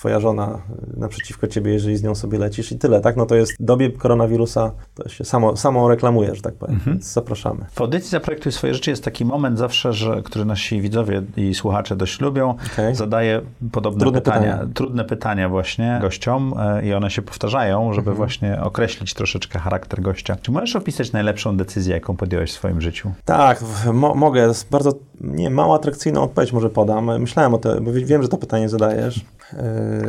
[0.00, 0.62] twoja żona
[0.96, 3.16] y, naprzeciwko ciebie, jeżeli z nią sobie lecisz i tyle, tak?
[3.16, 6.96] No to jest w dobie koronawirusa, to się samo, samo reklamuje, że tak powiem, mhm.
[6.96, 7.64] więc zapraszamy.
[7.70, 11.96] W audycji Zaprojektuj swoje życie jest taki moment zawsze, że, który nasi widzowie i słuchacze
[11.96, 12.94] dość lubią, okay.
[12.94, 13.40] zadaje
[13.72, 18.16] podobne trudne pytania, pytania, trudne pytania właśnie gościom e, i one się powtarzają, żeby mhm.
[18.16, 20.36] właśnie określić troszeczkę charakter gościa.
[20.42, 23.12] Czy możesz opisać najlepszą decyzję, jaką podjąłeś w swoim życiu?
[23.24, 24.52] Tak, mo mogę.
[24.70, 27.20] Bardzo nie, mało atrakcyjną odpowiedź może podam.
[27.20, 29.24] Myślałem o tym, bo wiem, że to pytanie zadajesz.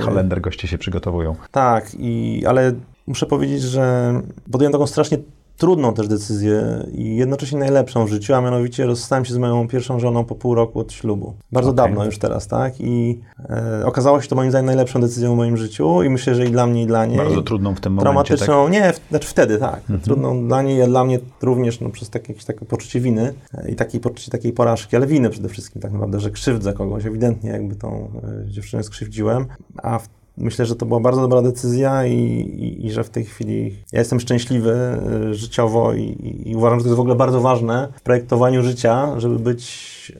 [0.06, 1.36] Kalender yy, goście się przygotowują.
[1.52, 2.74] Tak, i, ale
[3.08, 4.14] muszę powiedzieć, że
[4.52, 5.18] podjąłem taką strasznie
[5.62, 10.00] trudną też decyzję i jednocześnie najlepszą w życiu, a mianowicie rozstałem się z moją pierwszą
[10.00, 11.34] żoną po pół roku od ślubu.
[11.52, 11.86] Bardzo okay.
[11.86, 12.74] dawno już teraz, tak?
[12.80, 16.46] I e, okazało się to moim zdaniem najlepszą decyzją w moim życiu i myślę, że
[16.46, 17.18] i dla mnie, i dla niej.
[17.18, 18.74] Bardzo trudną w tym momencie, Traumatyczną, tak?
[18.74, 19.80] nie, w, znaczy wtedy, tak.
[19.80, 20.00] Mhm.
[20.00, 23.76] Trudną dla niej, a dla mnie również no, przez takie, takie poczucie winy e, i
[23.76, 27.76] takie poczucie takiej porażki, ale winy przede wszystkim tak naprawdę, że krzywdzę kogoś, ewidentnie jakby
[27.76, 28.12] tą
[28.48, 29.46] e, dziewczynę skrzywdziłem,
[29.84, 33.26] a w Myślę, że to była bardzo dobra decyzja i, i, i że w tej
[33.26, 37.42] chwili ja jestem szczęśliwy y, życiowo i, i, uważam, że to jest w ogóle bardzo
[37.42, 40.12] ważne w projektowaniu życia, żeby być,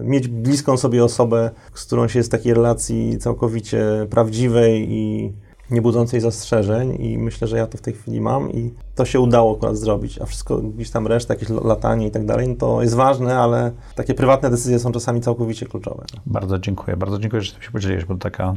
[0.00, 5.32] y, mieć bliską sobie osobę, z którą się jest w takiej relacji całkowicie prawdziwej i
[5.70, 9.20] nie budzącej zastrzeżeń i myślę, że ja to w tej chwili mam i to się
[9.20, 12.82] udało akurat zrobić, a wszystko gdzieś tam reszta, jakieś latanie i tak dalej, no to
[12.82, 16.04] jest ważne, ale takie prywatne decyzje są czasami całkowicie kluczowe.
[16.26, 18.54] Bardzo dziękuję, bardzo dziękuję, że się podzieliłeś, bo to taka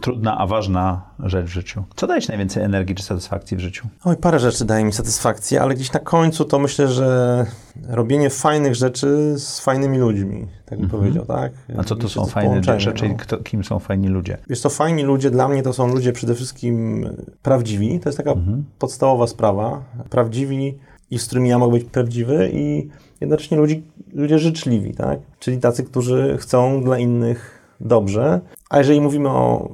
[0.00, 1.84] trudna, a ważna rzecz w życiu.
[1.96, 3.88] Co daje Ci najwięcej energii czy satysfakcji w życiu?
[4.04, 7.46] Oj, parę rzeczy daje mi satysfakcję, ale gdzieś na końcu to myślę, że
[7.88, 11.02] robienie fajnych rzeczy z fajnymi ludźmi, tak bym mhm.
[11.02, 11.52] powiedział, tak?
[11.78, 13.08] A co to są fajne rzeczy?
[13.08, 13.14] No.
[13.18, 14.38] Kto, kim są fajni ludzie?
[14.48, 17.06] Wiesz, to fajni ludzie dla mnie to są ludzie przede wszystkim
[17.42, 18.00] prawdziwi.
[18.00, 18.64] To jest taka mhm.
[18.78, 19.82] podstawowa sprawa.
[20.10, 20.78] Prawdziwi
[21.10, 22.88] i z którymi ja mogę być prawdziwy i
[23.20, 25.18] jednocześnie ludzi, ludzie życzliwi, tak?
[25.38, 28.40] Czyli tacy, którzy chcą dla innych dobrze.
[28.70, 29.68] A jeżeli mówimy o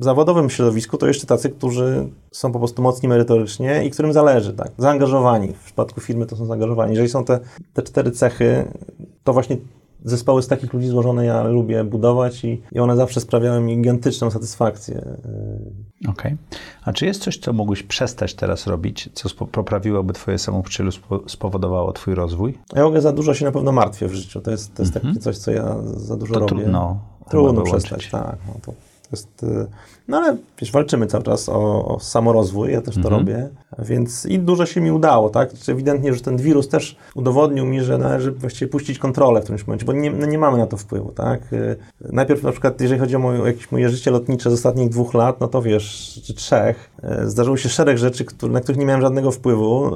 [0.00, 4.70] zawodowym środowisku, to jeszcze tacy, którzy są po prostu mocni merytorycznie i którym zależy, tak?
[4.78, 5.52] Zaangażowani.
[5.52, 6.90] W przypadku firmy to są zaangażowani.
[6.90, 7.40] Jeżeli są te,
[7.74, 8.72] te cztery cechy,
[9.24, 9.56] to właśnie
[10.04, 14.30] zespoły z takich ludzi złożone ja lubię budować i, i one zawsze sprawiają mi gigantyczną
[14.30, 15.16] satysfakcję.
[16.00, 16.10] Okej.
[16.10, 16.36] Okay.
[16.84, 22.14] A czy jest coś, co mógłbyś przestać teraz robić, co poprawiłoby twoje samopoczucie spowodowało twój
[22.14, 22.58] rozwój?
[22.74, 24.40] Ja mogę za dużo się na pewno martwię w życiu.
[24.40, 25.10] To jest, to jest mm -hmm.
[25.10, 26.62] takie coś, co ja za dużo to robię.
[26.62, 27.00] Trudno.
[27.30, 28.36] Trudno przestać, tak.
[28.46, 28.72] No to
[29.12, 29.66] jest, y,
[30.08, 33.14] no ale wiesz, walczymy cały czas o, o samorozwój, ja też to mhm.
[33.14, 33.48] robię,
[33.78, 35.50] więc i dużo się mi udało, tak?
[35.50, 39.66] Znaczy, ewidentnie, że ten wirus też udowodnił mi, że należy właściwie puścić kontrolę w którymś
[39.66, 41.52] momencie, bo nie, no nie mamy na to wpływu, tak?
[41.52, 45.14] Y, najpierw na przykład, jeżeli chodzi o moje, jakieś moje życie lotnicze z ostatnich dwóch
[45.14, 46.90] lat, no to wiesz, czy trzech,
[47.22, 49.90] y, zdarzyło się szereg rzeczy, który, na których nie miałem żadnego wpływu.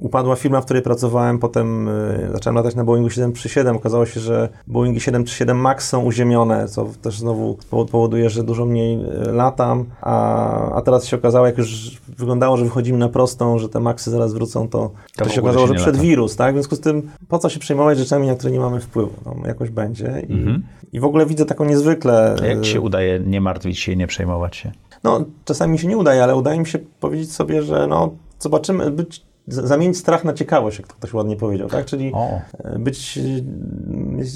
[0.00, 1.90] Upadła firma, w której pracowałem, potem
[2.32, 7.18] zacząłem latać na Boeingu 737, okazało się, że Boeingi 737 MAX są uziemione, co też
[7.18, 8.98] znowu powoduje, że dużo mniej
[9.32, 13.80] latam, a, a teraz się okazało, jak już wyglądało, że wychodzimy na prostą, że te
[13.80, 16.02] maksy zaraz wrócą, to, to, to się okazało, się że przed lata.
[16.02, 16.54] wirus, tak?
[16.54, 19.12] W związku z tym, po co się przejmować rzeczami, na które nie mamy wpływu?
[19.24, 20.62] No, jakoś będzie i, mhm.
[20.92, 22.36] i w ogóle widzę taką niezwykle...
[22.42, 24.72] A jak się udaje nie martwić się i nie przejmować się?
[25.04, 28.90] No, czasami mi się nie udaje, ale udaje mi się powiedzieć sobie, że no, zobaczymy,
[28.90, 31.86] być zamienić strach na ciekawość, jak to ktoś ładnie powiedział, tak?
[31.86, 32.40] Czyli o.
[32.64, 33.18] E, być,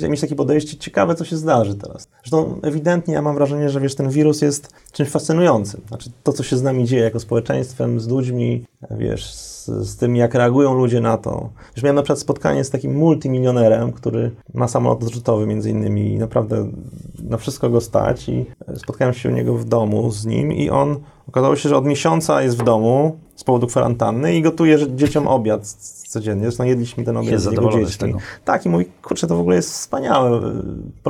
[0.02, 2.08] e, mieć takie podejście ciekawe, co się zdarzy teraz.
[2.22, 5.80] Zresztą ewidentnie ja mam wrażenie, że wiesz, ten wirus jest czymś fascynującym.
[5.88, 10.16] Znaczy to, co się z nami dzieje jako społeczeństwem, z ludźmi, wiesz, z, z tym,
[10.16, 11.50] jak reagują ludzie na to.
[11.76, 16.18] Już miałem na przykład spotkanie z takim multimilionerem, który ma samolot odrzutowy między innymi i
[16.18, 16.70] naprawdę
[17.22, 18.46] na wszystko go stać i
[18.76, 21.00] spotkałem się u niego w domu z nim i on
[21.34, 25.66] okazało się, że od miesiąca jest w domu z powodu kwarantanny i gotuje dzieciom obiad
[26.08, 26.42] codziennie.
[26.42, 28.14] Zresztą jedliśmy ten obiad jest z jego dziećmi.
[28.44, 30.40] Tak, i mówi, kurczę, to w ogóle jest wspaniałe.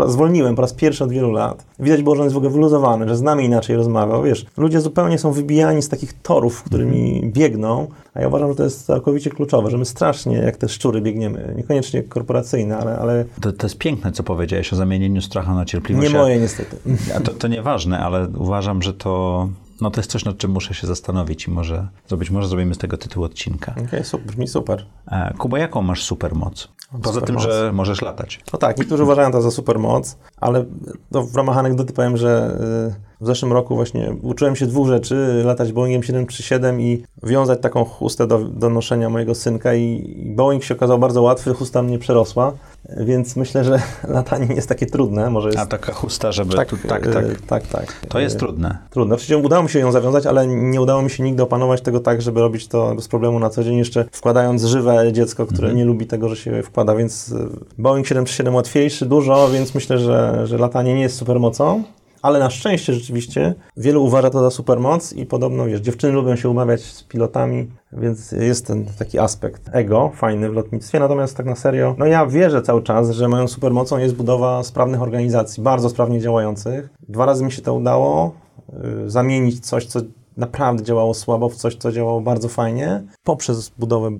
[0.06, 1.64] Zwolniłem po raz pierwszy od wielu lat.
[1.80, 4.22] Widać było, że on jest w ogóle wyluzowany, że z nami inaczej rozmawiał.
[4.22, 7.32] Wiesz, ludzie zupełnie są wybijani z takich torów, którymi mm.
[7.32, 11.00] biegną, a ja uważam, że to jest całkowicie kluczowe, że my strasznie jak te szczury
[11.00, 11.54] biegniemy.
[11.56, 12.98] Niekoniecznie korporacyjne, ale...
[12.98, 13.24] ale...
[13.40, 16.12] To, to jest piękne, co powiedziałeś o zamienieniu strachu na cierpliwość.
[16.12, 16.76] Nie moje niestety.
[17.08, 19.48] Ja, to, to nieważne, ale uważam, że to
[19.80, 22.78] No to jest coś, nad czym muszę się zastanowić i może zrobić, może zrobimy z
[22.78, 23.72] tego tytuł odcinka.
[23.72, 24.86] Okej, okay, brzmi super.
[25.10, 26.68] E, Kuba, jaką masz supermoc?
[27.02, 28.40] Poza tym, że możesz latać.
[28.52, 30.64] No tak, niektórzy uważają to za supermoc, ale
[31.12, 32.58] to w ramach anegdoty powiem, że
[32.90, 37.84] y, w zeszłym roku właśnie uczyłem się dwóch rzeczy, latać Boeingiem 737 i wiązać taką
[37.84, 42.52] chustę do, do noszenia mojego synka i, Boeing się okazał bardzo łatwy, chusta mnie przerosła,
[42.96, 45.30] więc myślę, że latanie nie jest takie trudne.
[45.30, 45.58] Może jest...
[45.58, 46.56] A taka chusta, żeby...
[46.56, 47.24] Tak, tu, tak, tak.
[47.24, 48.06] Y, tak, tak.
[48.08, 48.78] To jest trudne.
[48.90, 49.14] Trudne.
[49.14, 52.22] Oczywiście udało mi się ją zawiązać, ale nie udało mi się nigdy opanować tego tak,
[52.22, 55.76] żeby robić to bez problemu na co dzień, jeszcze wkładając żywe dziecko, które mhm.
[55.76, 60.46] nie lubi tego, że się wkłada, więc y, Boeing 737 łatwiejszy dużo, więc myślę, że,
[60.46, 61.82] że latanie nie jest supermocą
[62.24, 66.48] ale na szczęście rzeczywiście wielu uważa to za supermoc i podobno, wiesz, dziewczyny lubią się
[66.48, 71.56] umawiać z pilotami, więc jest ten taki aspekt ego fajny w lotnictwie, natomiast tak na
[71.56, 76.20] serio, no ja wierzę cały czas, że moją supermocą jest budowa sprawnych organizacji, bardzo sprawnie
[76.20, 76.88] działających.
[77.08, 78.34] Dwa razy mi się to udało,
[78.72, 80.00] yy, zamienić coś, co
[80.36, 84.10] naprawdę działało słabo w coś, co działało bardzo fajnie, poprzez budowę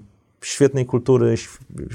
[0.47, 1.35] świetnej kultury,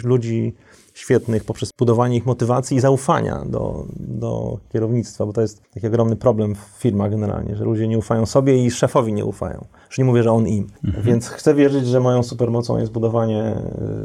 [0.04, 0.54] ludzi
[0.94, 6.16] świetnych poprzez budowanie ich motywacji i zaufania do, do kierownictwa, bo to jest taki ogromny
[6.16, 9.66] problem w firmach generalnie, że ludzie nie ufają sobie i szefowi nie ufają.
[9.90, 10.68] Już nie mówię, że on im.
[10.86, 11.04] Mhm.
[11.04, 13.56] Więc chcę wierzyć, że moją supermocą jest budowanie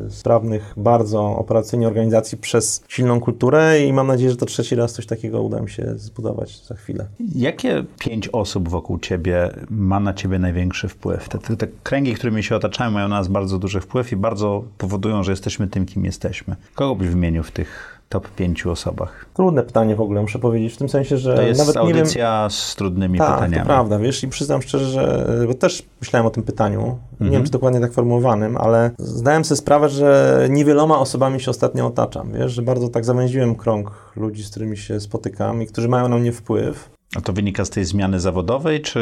[0.07, 4.93] y, sprawnych, bardzo operacyjnie organizacji przez silną kulturę i mam nadzieję, że to trzeci raz
[4.93, 7.07] coś takiego uda mi się zbudować za chwilę.
[7.35, 11.29] Jakie pięć osób wokół ciebie ma na ciebie największy wpływ?
[11.29, 14.65] Te, te, te kręgi, którymi się otaczają, mają na nas bardzo duży wpływ i bardzo
[14.79, 16.57] powodują, że jesteśmy tym, kim jesteśmy.
[16.75, 19.27] Kogo byś wymienił w tych top pięciu osobach?
[19.35, 22.51] Trudne pytanie w ogóle, muszę powiedzieć, w tym sensie, że to jest nawet audycja wiem...
[22.51, 23.63] z trudnymi tak, pytaniami.
[23.63, 27.31] to prawda, wiesz, i przyznam szczerze, że bo też myślałem o tym pytaniu, mhm.
[27.31, 31.87] nie wiem, czy dokładnie tak formułowanym, ale zdałem sobie sprawę, że niewieloma osobami się ostatnio
[31.87, 36.09] otaczam, wiesz, że bardzo tak zawęziłem krąg ludzi, z którymi się spotykam i którzy mają
[36.09, 36.94] na mnie wpływ.
[37.17, 39.01] A to wynika z tej zmiany zawodowej, czy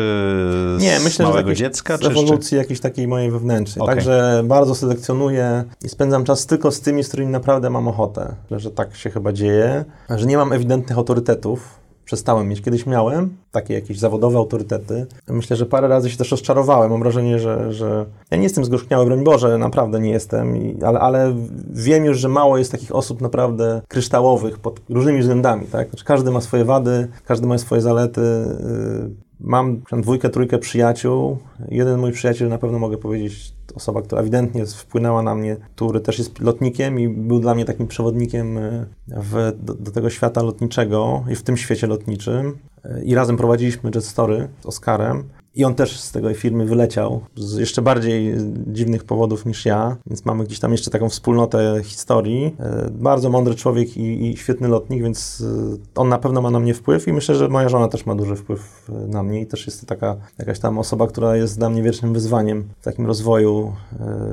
[0.78, 1.96] z Nie, myślę, małego że dziecka?
[1.96, 3.82] Z ewolucji jakiejś takiej mojej wewnętrznej.
[3.82, 3.94] Okay.
[3.94, 8.34] Także bardzo selekcjonuję i spędzam czas tylko z tymi, z którymi naprawdę mam ochotę.
[8.50, 11.81] Że tak się chyba dzieje, że nie mam ewidentnych autorytetów,
[12.12, 12.62] przestałem mieć.
[12.62, 15.06] Kiedyś miałem takie jakieś zawodowe autorytety.
[15.28, 16.90] Myślę, że parę razy się też rozczarowałem.
[16.90, 21.00] Mam wrażenie, że, że ja nie jestem zgorzkniały, broń Boże, naprawdę nie jestem, I, ale,
[21.00, 21.34] ale
[21.70, 25.66] wiem już, że mało jest takich osób naprawdę kryształowych pod różnymi względami.
[25.66, 25.88] Tak?
[25.88, 28.20] Znaczy, każdy ma swoje wady, każdy ma swoje zalety.
[28.20, 29.10] Yy,
[29.40, 31.38] mam dwójkę, trójkę przyjaciół.
[31.68, 36.18] Jeden mój przyjaciel, na pewno mogę powiedzieć, osoba, która ewidentnie wpłynęła na mnie, który też
[36.18, 41.24] jest lotnikiem i był dla mnie takim przewodnikiem e, w, do, do, tego świata lotniczego
[41.30, 42.58] i w tym świecie lotniczym.
[42.84, 45.24] E, I razem prowadziliśmy Jet Story z Oskarem.
[45.54, 48.34] I on też z tej firmy wyleciał z jeszcze bardziej
[48.66, 52.56] dziwnych powodów niż ja, więc mamy gdzieś tam jeszcze taką wspólnotę historii.
[52.60, 55.44] E, bardzo mądry człowiek i, i, świetny lotnik, więc
[55.74, 58.14] e, on na pewno ma na mnie wpływ i myślę, że moja żona też ma
[58.14, 61.58] duży wpływ e, na mnie i też jest to taka jakaś tam osoba, która jest
[61.58, 63.72] dla mnie wiecznym wyzwaniem w takim rozwoju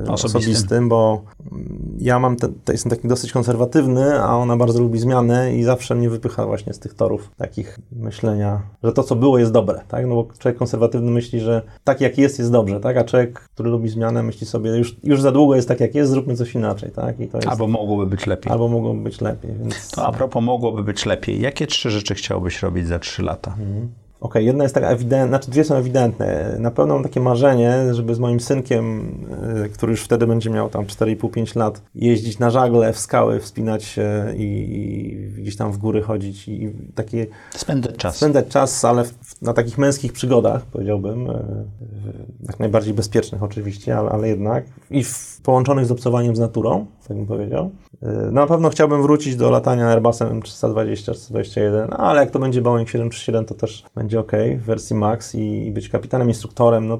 [0.08, 4.80] osobistym, osobistym bo mm, ja mam te, te, jestem taki dosyć konserwatywny, a ona bardzo
[4.80, 9.16] lubi zmiany i zawsze mnie wypycha właśnie z tych torów takich myślenia, że to, co
[9.16, 10.06] było, jest dobre, tak?
[10.06, 12.96] No bo człowiek konserwatywny myśli, że tak jak jest, jest dobrze, tak?
[12.96, 16.10] A człowiek, który lubi zmianę, myśli sobie, już, już za długo jest tak jak jest,
[16.10, 17.20] zróbmy coś inaczej, tak?
[17.20, 18.52] I to jest, albo mogłoby być lepiej.
[18.52, 19.90] Albo mogłoby być lepiej, więc...
[19.90, 21.40] To a propos mogłoby być lepiej.
[21.40, 23.50] Jakie trzy rzeczy chciałbyś robić za trzy lata?
[23.50, 23.88] Mhm.
[24.20, 26.56] Okej, okay, jedna jest taka ewidentna, znaczy dwie są ewidentne.
[26.58, 29.14] Na pewno mam takie marzenie, żeby z moim synkiem,
[29.64, 33.84] y, który już wtedy będzie miał tam 4,5-5 lat, jeździć na żagle, w skały, wspinać
[33.84, 37.26] się i, i gdzieś tam w góry chodzić i takie...
[37.56, 38.16] Spędzać czas.
[38.16, 41.26] Spędzać czas, ale w, na takich męskich przygodach, powiedziałbym,
[42.46, 47.16] jak najbardziej bezpiecznych oczywiście, ale, ale jednak i w, połączonych z obcowaniem z naturą, tak
[47.16, 47.70] bym powiedział.
[48.02, 52.62] Y, na pewno chciałbym wrócić do latania Airbusem 320, 321, no, ale jak to będzie
[52.62, 56.88] Boeing 737, to też będzie ok w wersji Max i, i być kapitanem, instruktorem.
[56.88, 56.98] No,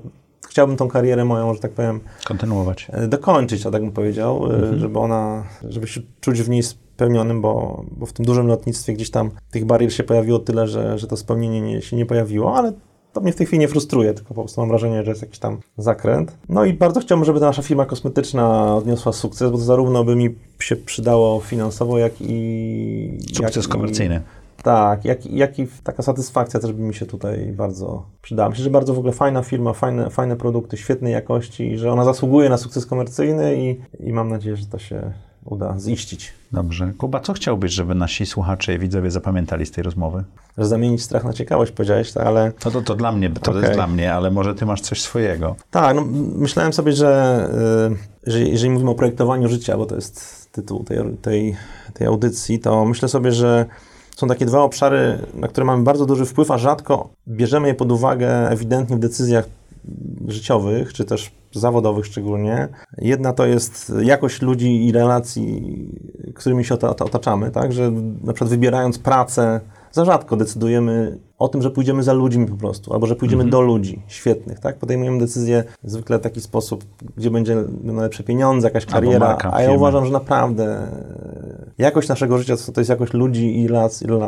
[0.49, 2.01] chciałbym tą karierę moją, że tak powiem...
[2.27, 2.91] Kontynuować.
[3.05, 4.79] Y, dokończyć, tak bym powiedział, mhm.
[4.79, 9.11] żeby ona, żeby się czuć w niej spełnionym, bo, bo w tym dużym lotnictwie gdzieś
[9.11, 12.73] tam tych barier się pojawiło tyle, że, że to spełnienie nie, się nie pojawiło, ale
[13.13, 15.39] to mnie w tej chwili nie frustruje, tylko po prostu mam wrażenie, że jest jakiś
[15.39, 16.39] tam zakręt.
[16.49, 20.17] No i bardzo chciałbym, żeby ta nasza firma kosmetyczna odniosła sukces, bo to zarówno by
[20.17, 23.19] mi się przydało finansowo, jak i...
[23.35, 24.21] Sukces jak komercyjny.
[24.59, 28.49] I, tak, jak, jak i taka satysfakcja też by mi się tutaj bardzo przydała.
[28.49, 32.49] Myślę, że bardzo w ogóle fajna firma, fajne, fajne produkty, świetnej jakości, że ona zasługuje
[32.49, 35.13] na sukces komercyjny i, i mam nadzieję, że to się
[35.45, 36.33] uda ziścić.
[36.53, 36.93] Dobrze.
[36.99, 40.25] Kuba, co chciałbyś, żeby nasi słuchacze i widzowie zapamiętali z tej rozmowy?
[40.59, 42.53] Że zamienić strach na ciekawość, powiedziałeś, tak, ale...
[42.65, 43.63] No to, to dla mnie, to okay.
[43.63, 45.57] jest dla mnie, ale może ty masz coś swojego.
[45.71, 47.49] Tak, no myślałem sobie, że
[47.91, 51.57] yy, że jeżeli mówimy o projektowaniu życia, bo to jest tytuł tej, tej,
[51.95, 53.67] tej audycji, to myślę sobie, że
[54.17, 57.93] są takie dwa obszary, na które mamy bardzo duży wpływ, a rzadko bierzemy je pod
[57.93, 59.45] uwagę ewidentnie w decyzjach
[60.29, 62.69] życiowych, czy też zawodowych szczególnie.
[62.99, 65.89] Jedna to jest jakość ludzi i relacji,
[66.35, 67.73] którymi się otaczamy, tak?
[67.73, 67.91] Że
[68.23, 69.61] na przykład wybierając pracę,
[69.93, 73.51] za rzadko decydujemy o tym, że pójdziemy za ludźmi po prostu, albo że pójdziemy mhm.
[73.51, 74.79] do ludzi świetnych, tak?
[74.79, 76.85] Podejmujemy decyzję zwykle w taki sposób,
[77.17, 80.89] gdzie będzie lepsze pieniądze, jakaś kariera, marka, a ja uważam, że naprawdę
[81.79, 83.69] jakość naszego życia to, to jest jakość ludzi i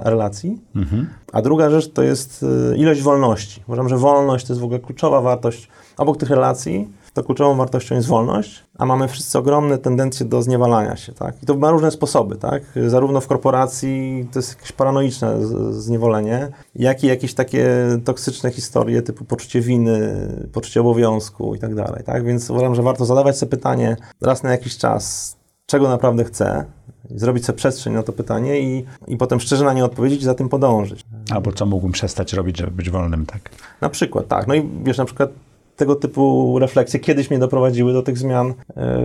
[0.05, 1.09] relacji, mhm.
[1.33, 2.43] a druga rzecz to jest
[2.73, 3.63] y, ilość wolności.
[3.67, 7.95] Uważam, że wolność to jest w ogóle kluczowa wartość obok tych relacji, to kluczową wartością
[7.95, 11.43] jest wolność, a mamy wszyscy ogromne tendencje do zniewalania się, tak?
[11.43, 12.63] I to ma różne sposoby, tak?
[12.87, 15.37] Zarówno w korporacji to jest jakieś paranoiczne
[15.71, 17.67] zniewolenie, jak i jakieś takie
[18.05, 22.25] toksyczne historie typu poczucie winy, poczucie obowiązku i tak dalej, tak?
[22.25, 25.37] Więc uważam, że warto zadawać sobie pytanie raz na jakiś czas,
[25.67, 26.65] czego naprawdę chcę,
[27.11, 30.35] zrobić sobie przestrzeń na to pytanie i, i potem szczerze na nie odpowiedzieć i za
[30.35, 31.05] tym podążyć.
[31.31, 33.51] Albo co mógłbym przestać robić, żeby być wolnym, tak?
[33.81, 34.47] Na przykład, tak.
[34.47, 35.31] No i wiesz, na przykład
[35.77, 38.55] tego typu refleksje kiedyś mnie doprowadziły do tych zmian e,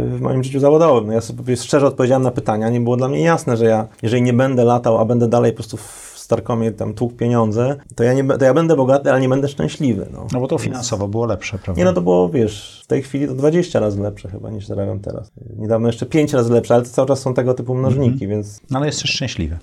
[0.06, 1.08] w moim życiu zawodowym.
[1.08, 2.70] No ja sobie szczerze odpowiedziałem na pytania.
[2.70, 5.56] Nie było dla mnie jasne, że ja, jeżeli nie będę latał, a będę dalej po
[5.56, 9.30] prostu w Starkomie tam tłuk pieniądze, to ja, nie, to ja będę bogaty, ale nie
[9.30, 10.08] będę szczęśliwy.
[10.14, 11.80] No, no bo to finansowo było lepsze, prawda?
[11.80, 15.00] Nie, no to było, wiesz, w tej chwili to 20 razy lepsze chyba niż zarabiam
[15.00, 15.32] teraz.
[15.58, 18.30] Niedawno jeszcze 5 razy lepsze, ale to cały czas są tego typu mnożniki, mm -hmm.
[18.30, 18.62] więc...
[18.70, 19.58] No ale jesteś szczęśliwy.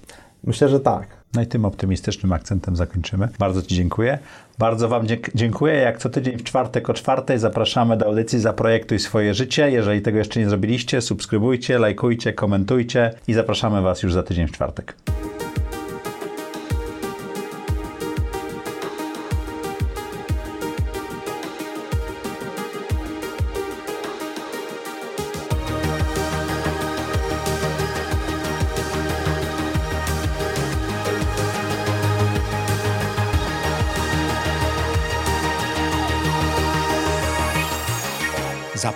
[0.44, 1.23] Myślę, że tak.
[1.34, 3.28] No i tym optymistycznym akcentem zakończymy.
[3.38, 4.18] Bardzo Ci dziękuję.
[4.58, 5.74] Bardzo Wam dziękuję.
[5.74, 9.70] Jak co tydzień w czwartek o czwartej zapraszamy do audycji Zaprojektuj swoje życie.
[9.70, 14.52] Jeżeli tego jeszcze nie zrobiliście, subskrybujcie, lajkujcie, komentujcie i zapraszamy Was już za tydzień w
[14.52, 14.94] czwartek.